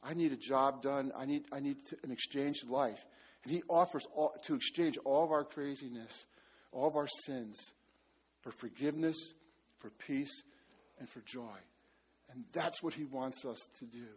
I 0.02 0.14
need 0.14 0.33
a 0.33 0.37
job 0.37 0.83
done. 0.83 1.12
I 1.16 1.24
need, 1.24 1.44
I 1.52 1.61
need 1.61 1.76
to, 1.87 1.96
an 2.02 2.11
exchanged 2.11 2.68
life. 2.68 2.98
And 3.44 3.52
He 3.52 3.62
offers 3.68 4.07
all, 4.12 4.35
to 4.46 4.57
exchange 4.57 4.98
all 5.05 5.22
of 5.22 5.31
our 5.31 5.44
craziness, 5.44 6.26
all 6.72 6.88
of 6.88 6.96
our 6.96 7.09
sins 7.26 7.61
for 8.40 8.50
forgiveness, 8.50 9.16
for 9.78 9.90
peace, 9.90 10.42
and 10.98 11.09
for 11.09 11.20
joy. 11.20 11.59
And 12.33 12.42
that's 12.52 12.83
what 12.83 12.94
He 12.94 13.05
wants 13.05 13.44
us 13.44 13.59
to 13.78 13.85
do. 13.85 14.09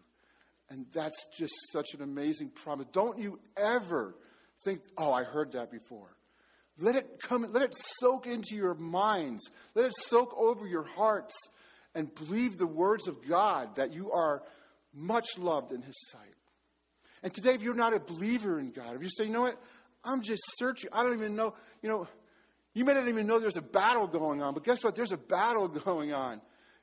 And 0.69 0.86
that's 0.93 1.28
just 1.38 1.54
such 1.71 1.93
an 1.93 2.01
amazing 2.01 2.49
promise. 2.49 2.88
Don't 2.91 3.19
you 3.19 3.39
ever 3.56 4.15
think, 4.63 4.82
oh, 4.97 5.12
I 5.12 5.23
heard 5.23 5.51
that 5.51 5.71
before. 5.71 6.10
Let 6.78 6.95
it 6.95 7.19
come, 7.21 7.47
let 7.51 7.63
it 7.63 7.73
soak 7.99 8.28
into 8.28 8.56
your 8.56 8.73
minds, 8.73 9.43
let 9.75 9.86
it 9.86 9.93
soak 9.95 10.34
over 10.38 10.67
your 10.67 10.84
hearts, 10.84 11.36
and 11.93 12.13
believe 12.13 12.58
the 12.58 12.67
words 12.67 13.08
of 13.08 13.25
God 13.28 13.75
that 13.75 13.93
you 13.93 14.12
are 14.12 14.43
much 14.93 15.38
loved 15.38 15.71
in 15.71 15.82
His 15.82 15.95
sight. 16.12 16.21
And 17.23 17.34
today, 17.34 17.54
if 17.54 17.62
you're 17.62 17.73
not 17.73 17.93
a 17.93 17.99
believer 17.99 18.60
in 18.60 18.71
God, 18.71 18.95
if 18.95 19.01
you 19.01 19.10
say, 19.10 19.25
you 19.25 19.32
know 19.32 19.41
what, 19.41 19.62
I'm 20.04 20.21
just 20.21 20.43
searching, 20.58 20.89
I 20.91 21.04
don't 21.04 21.13
even 21.13 21.36
know, 21.36 21.54
you 21.82 21.89
know, 21.89 22.08
you 22.73 22.84
may 22.84 22.93
not 22.93 23.08
even 23.08 23.25
know 23.25 23.39
there's 23.39 23.56
a 23.56 23.62
battle 23.62 24.06
going 24.06 24.41
on, 24.41 24.54
but 24.54 24.63
guess 24.63 24.84
what? 24.84 24.95
There's 24.95 25.13
a 25.13 25.17
battle 25.17 25.67
going 25.86 26.13
on. 26.13 26.41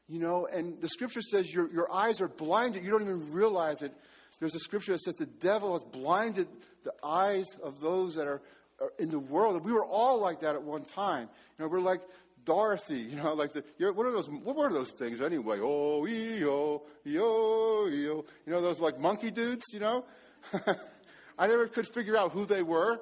You 0.09 0.19
know, 0.19 0.47
and 0.47 0.81
the 0.81 0.89
scripture 0.89 1.23
says 1.23 1.53
your, 1.53 1.73
your 1.73 1.93
eyes 1.93 2.21
are 2.21 2.29
blinded. 2.29 2.85
You 2.85 2.91
don't 2.91 3.03
even 3.03 3.33
realize 3.33 3.83
it. 3.83 3.93
There's 4.41 4.55
a 4.55 4.61
scripture 4.61 4.93
that 4.93 5.03
says 5.03 5.15
the 5.15 5.27
devil 5.27 5.73
has 5.75 5.83
blinded 5.85 6.49
the 6.85 6.93
eyes 7.05 7.47
of 7.63 7.81
those 7.81 8.17
that 8.17 8.27
are, 8.27 8.43
are 8.81 8.93
in 8.99 9.11
the 9.11 9.19
world. 9.19 9.65
We 9.65 9.73
were 9.73 9.85
all 9.85 10.21
like 10.21 10.41
that 10.41 10.55
at 10.55 10.63
one 10.63 10.85
time. 10.85 11.29
You 11.59 11.65
know, 11.65 11.69
we're 11.69 11.81
like 11.81 12.01
Dorothy, 12.45 12.99
you 12.99 13.17
know, 13.17 13.35
like 13.35 13.53
the, 13.53 13.63
what 13.93 14.07
are 14.07 14.11
those, 14.11 14.29
what 14.29 14.57
were 14.57 14.73
those 14.73 14.93
things 14.93 15.21
anyway? 15.21 15.59
Oh, 15.61 16.05
yo, 16.07 16.83
yo, 17.05 17.87
yo. 17.87 18.25
You 18.47 18.53
know, 18.53 18.61
those 18.61 18.81
like 18.81 18.99
monkey 18.99 19.31
dudes, 19.31 19.65
you 19.73 19.81
know? 19.81 20.05
I 21.39 21.47
never 21.47 21.69
could 21.69 21.87
figure 21.87 22.17
out 22.17 22.33
who 22.33 22.45
they 22.45 22.63
were, 22.63 23.01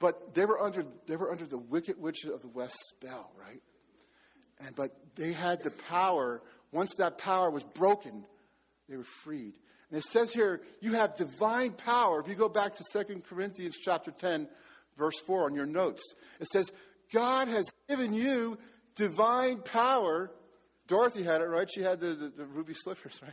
but 0.00 0.34
they 0.34 0.44
were 0.44 0.60
under, 0.60 0.84
they 1.06 1.16
were 1.16 1.30
under 1.30 1.46
the 1.46 1.58
wicked 1.58 2.00
witch 2.00 2.24
of 2.24 2.42
the 2.42 2.48
West 2.48 2.76
spell, 2.90 3.32
right? 3.38 3.62
And, 4.60 4.74
but 4.74 4.96
they 5.16 5.32
had 5.32 5.62
the 5.62 5.70
power. 5.70 6.42
Once 6.72 6.94
that 6.96 7.18
power 7.18 7.50
was 7.50 7.62
broken, 7.62 8.24
they 8.88 8.96
were 8.96 9.06
freed. 9.22 9.54
And 9.90 9.98
it 9.98 10.04
says 10.04 10.32
here, 10.32 10.60
you 10.80 10.94
have 10.94 11.16
divine 11.16 11.72
power. 11.72 12.20
If 12.20 12.28
you 12.28 12.34
go 12.34 12.48
back 12.48 12.76
to 12.76 13.04
2 13.04 13.22
Corinthians 13.28 13.76
chapter 13.82 14.10
10, 14.10 14.48
verse 14.98 15.18
4 15.26 15.46
on 15.46 15.54
your 15.54 15.66
notes, 15.66 16.02
it 16.40 16.46
says, 16.52 16.70
God 17.12 17.48
has 17.48 17.66
given 17.88 18.12
you 18.12 18.58
divine 18.96 19.58
power. 19.62 20.30
Dorothy 20.86 21.22
had 21.22 21.40
it, 21.40 21.46
right? 21.46 21.68
She 21.72 21.80
had 21.80 22.00
the, 22.00 22.08
the, 22.08 22.28
the 22.28 22.44
ruby 22.44 22.74
slippers, 22.74 23.18
right? 23.22 23.32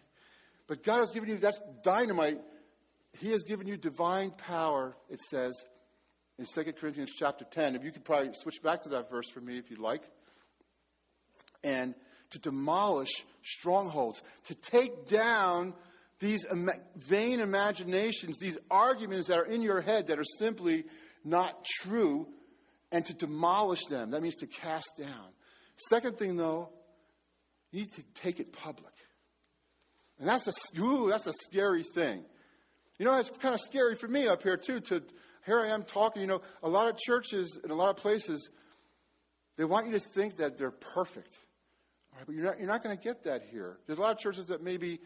But 0.68 0.84
God 0.84 1.00
has 1.00 1.12
given 1.12 1.30
you, 1.30 1.38
that's 1.38 1.62
dynamite. 1.84 2.40
He 3.20 3.32
has 3.32 3.44
given 3.44 3.68
you 3.68 3.78
divine 3.78 4.32
power, 4.32 4.96
it 5.10 5.22
says 5.22 5.54
in 6.38 6.46
2 6.46 6.74
Corinthians 6.74 7.12
chapter 7.18 7.46
10. 7.46 7.76
If 7.76 7.84
you 7.84 7.92
could 7.92 8.04
probably 8.04 8.32
switch 8.34 8.62
back 8.62 8.84
to 8.84 8.90
that 8.90 9.10
verse 9.10 9.30
for 9.30 9.42
me 9.42 9.58
if 9.58 9.70
you'd 9.70 9.80
like 9.80 10.04
and 11.66 11.96
to 12.30 12.40
demolish 12.40 13.26
strongholds, 13.44 14.22
to 14.46 14.56
take 14.56 15.08
down 15.08 15.74
these 16.20 16.46
vain 16.96 17.40
imaginations, 17.40 18.38
these 18.38 18.58
arguments 18.72 19.28
that 19.28 19.38
are 19.38 19.46
in 19.46 19.62
your 19.62 19.82
head 19.82 20.08
that 20.08 20.20
are 20.20 20.26
simply 20.40 20.86
not 21.26 21.66
true, 21.82 22.28
and 22.92 23.06
to 23.06 23.14
demolish 23.14 23.84
them. 23.86 24.12
That 24.12 24.22
means 24.22 24.36
to 24.36 24.48
cast 24.48 24.92
down. 24.98 25.28
Second 25.90 26.18
thing, 26.18 26.38
though, 26.38 26.70
you 27.72 27.82
need 27.82 27.92
to 27.94 28.04
take 28.14 28.40
it 28.40 28.54
public. 28.54 28.94
And 30.20 30.30
that's 30.30 30.48
a, 30.48 30.80
ooh, 30.80 31.10
that's 31.10 31.28
a 31.28 31.34
scary 31.46 31.84
thing. 31.84 32.24
You 32.98 33.06
know, 33.06 33.20
it's 33.20 33.30
kind 33.42 33.54
of 33.54 33.60
scary 33.60 33.96
for 33.96 34.08
me 34.08 34.28
up 34.28 34.44
here, 34.44 34.56
too, 34.56 34.80
to 34.80 35.04
here 35.46 35.60
I 35.60 35.68
am 35.74 35.84
talking. 35.84 36.22
You 36.22 36.28
know, 36.28 36.42
a 36.64 36.70
lot 36.70 36.88
of 36.88 36.98
churches 36.98 37.60
in 37.64 37.72
a 37.72 37.76
lot 37.76 37.90
of 37.90 37.98
places, 37.98 38.50
they 39.58 39.66
want 39.66 39.88
you 39.88 39.94
to 39.94 40.00
think 40.00 40.38
that 40.38 40.58
they're 40.58 40.72
perfect. 40.72 41.38
Right, 42.16 42.26
but 42.26 42.36
you're 42.36 42.46
not, 42.46 42.60
you're 42.60 42.68
not 42.68 42.84
going 42.84 42.98
to 42.98 43.04
get 43.04 43.24
that 43.24 43.44
here. 43.52 43.78
There's 43.86 44.00
a 44.00 44.02
lot 44.02 44.12
of 44.12 44.20
churches 44.20 44.46
that 44.48 44.64
maybe, 44.64 45.00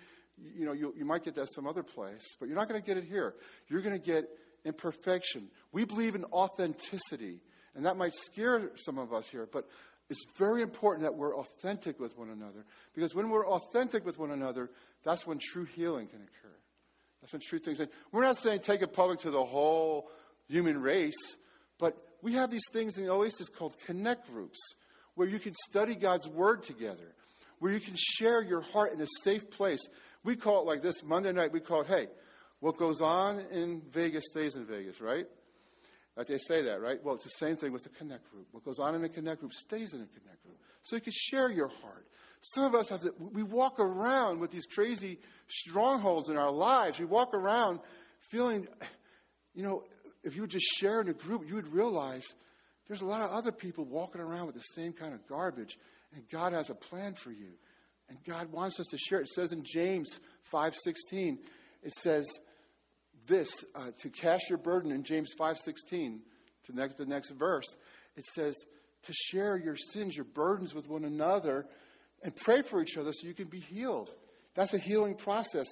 you 0.56 0.66
know, 0.66 0.74
you, 0.74 0.94
you 0.96 1.06
might 1.06 1.24
get 1.24 1.36
that 1.36 1.48
some 1.54 1.66
other 1.66 1.84
place, 1.84 2.36
but 2.40 2.48
you're 2.48 2.58
not 2.58 2.70
going 2.70 2.80
to 2.80 2.86
get 2.86 2.98
it 2.98 3.04
here. 3.04 3.34
You're 3.68 3.82
going 3.82 4.00
to 4.00 4.06
get 4.06 4.30
imperfection. 4.64 5.50
We 5.72 5.86
believe 5.86 6.16
in 6.16 6.26
authenticity, 6.26 7.40
and 7.76 7.86
that 7.86 7.98
might 7.98 8.14
scare 8.14 8.70
some 8.86 9.00
of 9.00 9.14
us 9.14 9.28
here, 9.28 9.48
but 9.52 9.68
it's 10.10 10.24
very 10.38 10.62
important 10.62 11.04
that 11.04 11.16
we're 11.16 11.36
authentic 11.36 12.00
with 12.00 12.18
one 12.18 12.30
another 12.30 12.66
because 12.96 13.14
when 13.14 13.30
we're 13.30 13.48
authentic 13.48 14.06
with 14.06 14.18
one 14.18 14.32
another, 14.32 14.70
that's 15.04 15.26
when 15.26 15.38
true 15.40 15.66
healing 15.66 16.08
can 16.08 16.22
occur. 16.22 16.56
That's 17.22 17.34
when 17.34 17.42
true 17.42 17.60
things. 17.60 17.80
We're 18.12 18.24
not 18.24 18.38
saying 18.38 18.62
take 18.62 18.82
it 18.82 18.94
public 18.94 19.20
to 19.20 19.32
the 19.32 19.44
whole 19.44 20.10
human 20.48 20.82
race, 20.82 21.38
but 21.80 21.96
we 22.22 22.34
have 22.34 22.50
these 22.50 22.68
things 22.72 22.98
in 22.98 23.04
the 23.04 23.12
Oasis 23.12 23.50
called 23.50 23.76
connect 23.86 24.28
groups 24.32 24.58
where 25.20 25.28
you 25.28 25.38
can 25.38 25.54
study 25.54 25.96
God's 25.96 26.26
Word 26.30 26.64
together, 26.64 27.14
where 27.60 27.74
you 27.74 27.82
can 27.82 27.96
share 27.98 28.42
your 28.42 28.62
heart 28.62 28.94
in 28.94 29.02
a 29.02 29.08
safe 29.22 29.52
place. 29.52 29.86
We 30.24 30.38
call 30.38 30.62
it 30.62 30.66
like 30.66 30.82
this 30.82 31.04
Monday 31.04 31.34
night, 31.34 31.52
we 31.52 31.60
call 31.60 31.82
it, 31.82 31.88
hey, 31.88 32.08
what 32.62 32.78
goes 32.78 33.02
on 33.02 33.42
in 33.52 33.82
Vegas 33.92 34.24
stays 34.32 34.56
in 34.56 34.66
Vegas, 34.66 35.02
right? 35.02 35.26
They 36.26 36.38
say 36.38 36.62
that, 36.62 36.80
right? 36.80 37.04
Well, 37.04 37.16
it's 37.16 37.26
the 37.26 37.32
same 37.32 37.58
thing 37.58 37.74
with 37.74 37.84
the 37.84 37.90
Connect 37.90 38.32
group. 38.32 38.48
What 38.54 38.64
goes 38.64 38.80
on 38.80 38.96
in 38.96 39.02
the 39.02 39.10
Connect 39.10 39.42
group 39.42 39.52
stays 39.52 39.94
in 39.94 40.00
the 40.00 40.08
Connect 40.08 40.42
group. 40.42 40.58
So 40.84 40.96
you 40.96 41.02
can 41.02 41.12
share 41.14 41.50
your 41.50 41.68
heart. 41.68 42.08
Some 42.40 42.64
of 42.64 42.74
us 42.74 42.88
have 42.88 43.02
to, 43.02 43.14
we 43.20 43.44
walk 43.44 43.78
around 43.82 44.40
with 44.40 44.52
these 44.52 44.68
crazy 44.68 45.20
strongholds 45.50 46.30
in 46.30 46.38
our 46.38 46.52
lives. 46.52 46.98
We 46.98 47.04
walk 47.04 47.34
around 47.34 47.82
feeling, 48.30 48.70
you 49.54 49.64
know, 49.64 49.84
if 50.24 50.36
you 50.36 50.44
would 50.44 50.50
just 50.50 50.68
share 50.78 51.02
in 51.02 51.10
a 51.10 51.14
group, 51.14 51.46
you 51.46 51.56
would 51.56 51.74
realize 51.74 52.24
there's 52.90 53.02
a 53.02 53.06
lot 53.06 53.22
of 53.22 53.32
other 53.32 53.54
people 53.54 53.86
walking 53.86 54.20
around 54.20 54.48
with 54.48 54.56
the 54.56 54.62
same 54.62 54.92
kind 54.92 55.14
of 55.14 55.26
garbage, 55.28 55.78
and 56.14 56.28
God 56.30 56.52
has 56.52 56.70
a 56.70 56.76
plan 56.76 57.14
for 57.14 57.32
you. 57.32 57.52
And 58.10 58.18
God 58.26 58.52
wants 58.52 58.80
us 58.80 58.88
to 58.88 58.98
share. 58.98 59.22
It 59.22 59.30
says 59.30 59.52
in 59.52 59.64
James 59.64 60.20
5:16, 60.52 61.38
it 61.84 61.94
says, 61.94 62.28
this 63.30 63.50
uh, 63.76 63.92
to 64.00 64.10
cast 64.10 64.50
your 64.50 64.58
burden 64.58 64.92
in 64.92 65.04
James 65.04 65.30
5:16 65.40 66.20
to 66.66 66.76
next, 66.76 66.98
the 66.98 67.06
next 67.06 67.32
verse. 67.32 67.68
It 68.18 68.26
says 68.26 68.56
to 69.04 69.14
share 69.14 69.56
your 69.56 69.78
sins, 69.78 70.16
your 70.16 70.26
burdens 70.26 70.76
with 70.76 70.90
one 70.90 71.06
another, 71.06 71.66
and 72.22 72.36
pray 72.36 72.64
for 72.64 72.82
each 72.82 72.98
other 72.98 73.14
so 73.14 73.28
you 73.28 73.34
can 73.34 73.48
be 73.48 73.60
healed. 73.62 74.10
That's 74.56 74.74
a 74.74 74.80
healing 74.80 75.16
process 75.16 75.68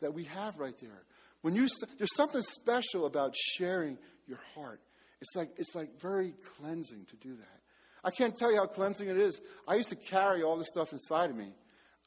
that 0.00 0.12
we 0.12 0.24
have 0.24 0.58
right 0.58 0.76
there. 0.80 1.04
When 1.40 1.54
you 1.54 1.68
there's 1.96 2.14
something 2.14 2.42
special 2.42 3.06
about 3.06 3.34
sharing 3.36 3.96
your 4.26 4.40
heart. 4.54 4.80
It's 5.20 5.34
like 5.34 5.50
it's 5.56 5.74
like 5.74 6.00
very 6.00 6.34
cleansing 6.58 7.06
to 7.10 7.16
do 7.16 7.36
that. 7.36 7.60
I 8.04 8.10
can't 8.10 8.36
tell 8.36 8.52
you 8.52 8.58
how 8.58 8.66
cleansing 8.66 9.08
it 9.08 9.16
is. 9.16 9.40
I 9.66 9.74
used 9.76 9.88
to 9.88 9.96
carry 9.96 10.42
all 10.42 10.56
this 10.56 10.68
stuff 10.68 10.92
inside 10.92 11.30
of 11.30 11.36
me. 11.36 11.52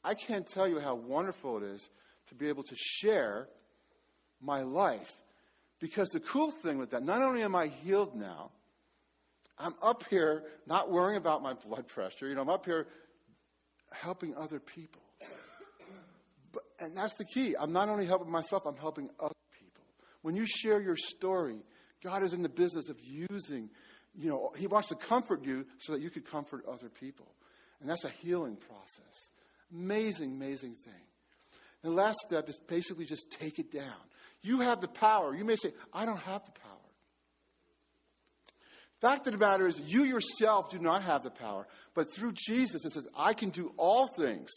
I 0.02 0.14
can't 0.14 0.46
tell 0.46 0.66
you 0.66 0.78
how 0.78 0.94
wonderful 0.94 1.58
it 1.58 1.64
is 1.64 1.88
to 2.28 2.34
be 2.34 2.48
able 2.48 2.62
to 2.62 2.74
share 2.76 3.48
my 4.40 4.62
life. 4.62 5.12
Because 5.78 6.08
the 6.08 6.20
cool 6.20 6.50
thing 6.50 6.78
with 6.78 6.90
that, 6.90 7.02
not 7.02 7.22
only 7.22 7.42
am 7.42 7.54
I 7.54 7.66
healed 7.66 8.14
now, 8.14 8.50
I'm 9.58 9.74
up 9.82 10.04
here 10.08 10.44
not 10.66 10.90
worrying 10.90 11.18
about 11.18 11.42
my 11.42 11.54
blood 11.54 11.86
pressure. 11.88 12.28
You 12.28 12.34
know, 12.34 12.42
I'm 12.42 12.48
up 12.48 12.64
here 12.64 12.86
helping 13.92 14.34
other 14.36 14.58
people. 14.58 15.02
But, 16.52 16.62
and 16.78 16.96
that's 16.96 17.14
the 17.14 17.24
key. 17.24 17.54
I'm 17.58 17.72
not 17.72 17.88
only 17.88 18.06
helping 18.06 18.30
myself, 18.30 18.64
I'm 18.66 18.76
helping 18.76 19.10
other 19.18 19.34
people. 19.58 19.84
When 20.22 20.34
you 20.34 20.46
share 20.46 20.80
your 20.80 20.96
story, 20.96 21.62
God 22.02 22.22
is 22.22 22.32
in 22.32 22.42
the 22.42 22.48
business 22.48 22.88
of 22.88 22.98
using, 23.00 23.70
you 24.14 24.28
know, 24.28 24.52
He 24.56 24.66
wants 24.66 24.88
to 24.88 24.94
comfort 24.94 25.44
you 25.44 25.66
so 25.78 25.92
that 25.92 26.00
you 26.00 26.10
could 26.10 26.30
comfort 26.30 26.64
other 26.66 26.88
people. 26.88 27.26
And 27.80 27.88
that's 27.88 28.04
a 28.04 28.10
healing 28.10 28.56
process. 28.56 29.28
Amazing, 29.72 30.32
amazing 30.32 30.74
thing. 30.74 30.92
The 31.82 31.90
last 31.90 32.18
step 32.26 32.48
is 32.48 32.58
basically 32.58 33.06
just 33.06 33.30
take 33.30 33.58
it 33.58 33.70
down. 33.70 33.96
You 34.42 34.60
have 34.60 34.80
the 34.80 34.88
power. 34.88 35.34
You 35.34 35.44
may 35.44 35.56
say, 35.56 35.72
I 35.92 36.04
don't 36.04 36.20
have 36.20 36.44
the 36.44 36.52
power. 36.60 36.76
Fact 39.00 39.26
of 39.26 39.32
the 39.32 39.38
matter 39.38 39.66
is, 39.66 39.80
you 39.80 40.04
yourself 40.04 40.70
do 40.70 40.78
not 40.78 41.02
have 41.02 41.22
the 41.22 41.30
power. 41.30 41.66
But 41.94 42.14
through 42.14 42.32
Jesus, 42.32 42.84
it 42.84 42.92
says, 42.92 43.08
I 43.16 43.32
can 43.32 43.48
do 43.48 43.72
all 43.78 44.06
things. 44.06 44.50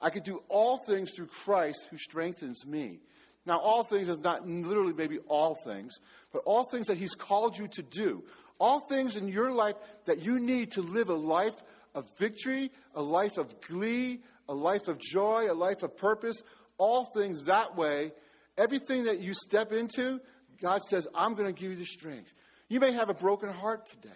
I 0.00 0.10
can 0.10 0.24
do 0.24 0.42
all 0.48 0.78
things 0.78 1.12
through 1.14 1.28
Christ 1.28 1.86
who 1.90 1.96
strengthens 1.96 2.66
me. 2.66 2.98
Now, 3.44 3.58
all 3.58 3.84
things 3.84 4.08
is 4.08 4.20
not 4.20 4.46
literally 4.46 4.92
maybe 4.92 5.18
all 5.28 5.56
things, 5.64 5.94
but 6.32 6.42
all 6.44 6.64
things 6.64 6.86
that 6.86 6.96
He's 6.96 7.14
called 7.14 7.58
you 7.58 7.68
to 7.68 7.82
do. 7.82 8.24
All 8.60 8.80
things 8.80 9.16
in 9.16 9.26
your 9.26 9.50
life 9.50 9.74
that 10.04 10.22
you 10.22 10.38
need 10.38 10.72
to 10.72 10.82
live 10.82 11.08
a 11.08 11.14
life 11.14 11.54
of 11.94 12.06
victory, 12.18 12.70
a 12.94 13.02
life 13.02 13.36
of 13.36 13.60
glee, 13.60 14.20
a 14.48 14.54
life 14.54 14.86
of 14.86 15.00
joy, 15.00 15.50
a 15.50 15.54
life 15.54 15.82
of 15.82 15.96
purpose, 15.96 16.42
all 16.78 17.04
things 17.16 17.44
that 17.44 17.76
way. 17.76 18.12
Everything 18.56 19.04
that 19.04 19.20
you 19.20 19.34
step 19.34 19.72
into, 19.72 20.20
God 20.60 20.82
says, 20.88 21.08
I'm 21.14 21.34
going 21.34 21.52
to 21.52 21.60
give 21.60 21.72
you 21.72 21.76
the 21.76 21.84
strength. 21.84 22.32
You 22.68 22.80
may 22.80 22.92
have 22.92 23.08
a 23.08 23.14
broken 23.14 23.48
heart 23.48 23.86
today. 23.86 24.14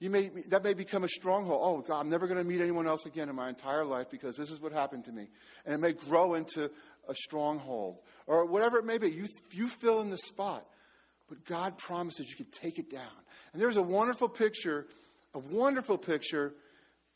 You 0.00 0.10
may, 0.10 0.30
that 0.48 0.62
may 0.62 0.74
become 0.74 1.04
a 1.04 1.08
stronghold. 1.08 1.60
Oh, 1.62 1.80
God, 1.80 2.00
I'm 2.00 2.10
never 2.10 2.26
going 2.26 2.38
to 2.38 2.44
meet 2.44 2.60
anyone 2.60 2.86
else 2.86 3.06
again 3.06 3.28
in 3.28 3.34
my 3.36 3.48
entire 3.48 3.84
life 3.84 4.10
because 4.10 4.36
this 4.36 4.50
is 4.50 4.60
what 4.60 4.72
happened 4.72 5.04
to 5.06 5.12
me. 5.12 5.28
And 5.64 5.74
it 5.74 5.78
may 5.78 5.92
grow 5.92 6.34
into 6.34 6.70
a 7.08 7.14
stronghold 7.14 7.98
or 8.26 8.46
whatever 8.46 8.78
it 8.78 8.84
may 8.84 8.98
be. 8.98 9.10
You, 9.10 9.26
you 9.52 9.68
fill 9.68 10.00
in 10.00 10.10
the 10.10 10.18
spot. 10.18 10.66
But 11.28 11.44
God 11.46 11.78
promises 11.78 12.28
you 12.28 12.36
can 12.36 12.52
take 12.52 12.78
it 12.78 12.90
down. 12.90 13.02
And 13.52 13.62
there's 13.62 13.78
a 13.78 13.82
wonderful 13.82 14.28
picture, 14.28 14.86
a 15.32 15.38
wonderful 15.38 15.96
picture 15.96 16.52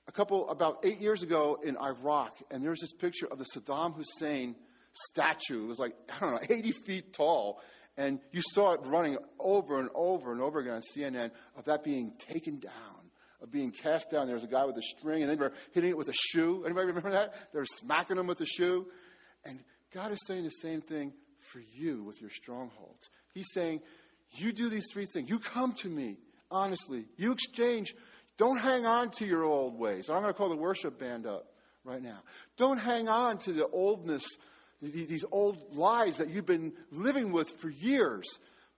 a 0.08 0.12
couple, 0.12 0.48
about 0.48 0.78
eight 0.84 1.00
years 1.00 1.22
ago 1.22 1.58
in 1.62 1.76
Iraq, 1.76 2.38
and 2.50 2.64
there's 2.64 2.80
this 2.80 2.94
picture 2.94 3.26
of 3.26 3.38
the 3.38 3.44
Saddam 3.54 3.94
Hussein 3.94 4.56
statue. 5.10 5.64
It 5.64 5.68
was 5.68 5.78
like, 5.78 5.94
I 6.08 6.20
don't 6.20 6.32
know, 6.32 6.40
80 6.56 6.72
feet 6.72 7.12
tall. 7.12 7.60
And 7.96 8.20
you 8.32 8.40
saw 8.54 8.72
it 8.72 8.80
running 8.84 9.18
over 9.38 9.78
and 9.78 9.90
over 9.94 10.32
and 10.32 10.40
over 10.40 10.60
again 10.60 10.74
on 10.74 10.82
CNN 10.96 11.30
of 11.56 11.64
that 11.66 11.84
being 11.84 12.12
taken 12.18 12.58
down, 12.58 13.10
of 13.42 13.50
being 13.50 13.70
cast 13.70 14.08
down. 14.08 14.26
There 14.26 14.36
was 14.36 14.44
a 14.44 14.48
guy 14.48 14.64
with 14.64 14.76
a 14.76 14.82
string, 14.82 15.22
and 15.22 15.30
they 15.30 15.36
were 15.36 15.52
hitting 15.72 15.90
it 15.90 15.96
with 15.96 16.08
a 16.08 16.14
shoe. 16.14 16.62
Anybody 16.64 16.86
remember 16.86 17.10
that? 17.10 17.34
They 17.52 17.58
were 17.58 17.66
smacking 17.66 18.16
him 18.16 18.28
with 18.28 18.40
a 18.40 18.46
shoe. 18.46 18.86
And 19.44 19.60
God 19.92 20.12
is 20.12 20.18
saying 20.26 20.44
the 20.44 20.50
same 20.50 20.80
thing 20.80 21.12
for 21.52 21.60
you 21.74 22.02
with 22.04 22.20
your 22.20 22.30
strongholds. 22.30 23.08
He's 23.34 23.52
saying, 23.52 23.80
You 24.32 24.52
do 24.52 24.68
these 24.68 24.86
three 24.92 25.06
things. 25.06 25.30
You 25.30 25.38
come 25.38 25.72
to 25.80 25.88
me, 25.88 26.18
honestly. 26.50 27.06
You 27.16 27.32
exchange 27.32 27.94
don't 28.38 28.58
hang 28.58 28.86
on 28.86 29.10
to 29.18 29.26
your 29.26 29.42
old 29.42 29.76
ways. 29.76 30.08
I'm 30.08 30.22
going 30.22 30.32
to 30.32 30.38
call 30.38 30.48
the 30.48 30.56
worship 30.56 30.98
band 30.98 31.26
up 31.26 31.52
right 31.84 32.02
now. 32.02 32.22
Don't 32.56 32.78
hang 32.78 33.08
on 33.08 33.38
to 33.38 33.52
the 33.52 33.66
oldness, 33.66 34.24
these 34.80 35.24
old 35.32 35.58
lies 35.74 36.18
that 36.18 36.30
you've 36.30 36.46
been 36.46 36.72
living 36.92 37.32
with 37.32 37.50
for 37.58 37.68
years. 37.68 38.26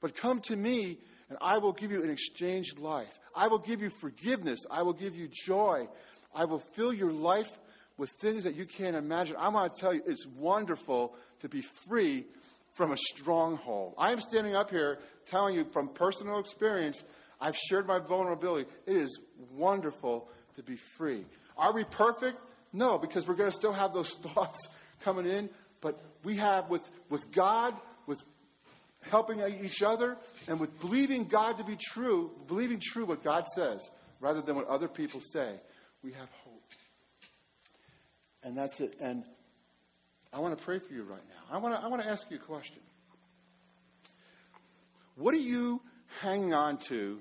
But 0.00 0.16
come 0.16 0.40
to 0.40 0.56
me, 0.56 0.98
and 1.28 1.36
I 1.42 1.58
will 1.58 1.74
give 1.74 1.92
you 1.92 2.02
an 2.02 2.10
exchanged 2.10 2.78
life. 2.78 3.12
I 3.36 3.48
will 3.48 3.58
give 3.58 3.82
you 3.82 3.90
forgiveness. 3.90 4.60
I 4.70 4.82
will 4.82 4.94
give 4.94 5.14
you 5.14 5.28
joy. 5.28 5.88
I 6.34 6.46
will 6.46 6.62
fill 6.74 6.92
your 6.92 7.12
life 7.12 7.50
with 8.00 8.08
things 8.12 8.44
that 8.44 8.56
you 8.56 8.64
can't 8.64 8.96
imagine. 8.96 9.36
I 9.38 9.50
want 9.50 9.74
to 9.74 9.78
tell 9.78 9.92
you, 9.92 10.02
it's 10.06 10.26
wonderful 10.26 11.14
to 11.40 11.50
be 11.50 11.60
free 11.86 12.24
from 12.72 12.92
a 12.92 12.96
stronghold. 12.96 13.92
I 13.98 14.10
am 14.10 14.20
standing 14.20 14.56
up 14.56 14.70
here 14.70 15.00
telling 15.26 15.54
you 15.54 15.66
from 15.70 15.88
personal 15.88 16.38
experience 16.38 17.04
I've 17.42 17.56
shared 17.56 17.86
my 17.86 17.98
vulnerability. 17.98 18.70
It 18.86 18.96
is 18.96 19.20
wonderful 19.52 20.30
to 20.56 20.62
be 20.62 20.76
free. 20.96 21.26
Are 21.58 21.74
we 21.74 21.84
perfect? 21.84 22.38
No, 22.72 22.96
because 22.96 23.28
we're 23.28 23.34
going 23.34 23.50
to 23.50 23.56
still 23.56 23.72
have 23.72 23.92
those 23.92 24.14
thoughts 24.34 24.68
coming 25.02 25.26
in. 25.26 25.50
But 25.82 26.00
we 26.24 26.36
have, 26.36 26.70
with, 26.70 26.82
with 27.10 27.30
God, 27.32 27.74
with 28.06 28.22
helping 29.10 29.40
each 29.62 29.82
other, 29.82 30.16
and 30.48 30.58
with 30.58 30.78
believing 30.80 31.24
God 31.24 31.58
to 31.58 31.64
be 31.64 31.76
true, 31.76 32.30
believing 32.48 32.80
true 32.80 33.04
what 33.04 33.22
God 33.22 33.46
says, 33.54 33.80
rather 34.20 34.40
than 34.40 34.56
what 34.56 34.68
other 34.68 34.88
people 34.88 35.20
say, 35.20 35.54
we 36.02 36.12
have 36.12 36.28
hope. 36.44 36.49
And 38.42 38.56
that's 38.56 38.80
it. 38.80 38.96
And 39.00 39.24
I 40.32 40.40
want 40.40 40.56
to 40.56 40.64
pray 40.64 40.78
for 40.78 40.92
you 40.92 41.02
right 41.02 41.22
now. 41.28 41.54
I 41.54 41.58
want 41.58 41.74
to, 41.74 41.84
I 41.84 41.88
want 41.88 42.02
to 42.02 42.08
ask 42.08 42.30
you 42.30 42.36
a 42.36 42.40
question. 42.40 42.80
What 45.16 45.34
are 45.34 45.38
you 45.38 45.82
hanging 46.20 46.54
on 46.54 46.78
to 46.88 47.18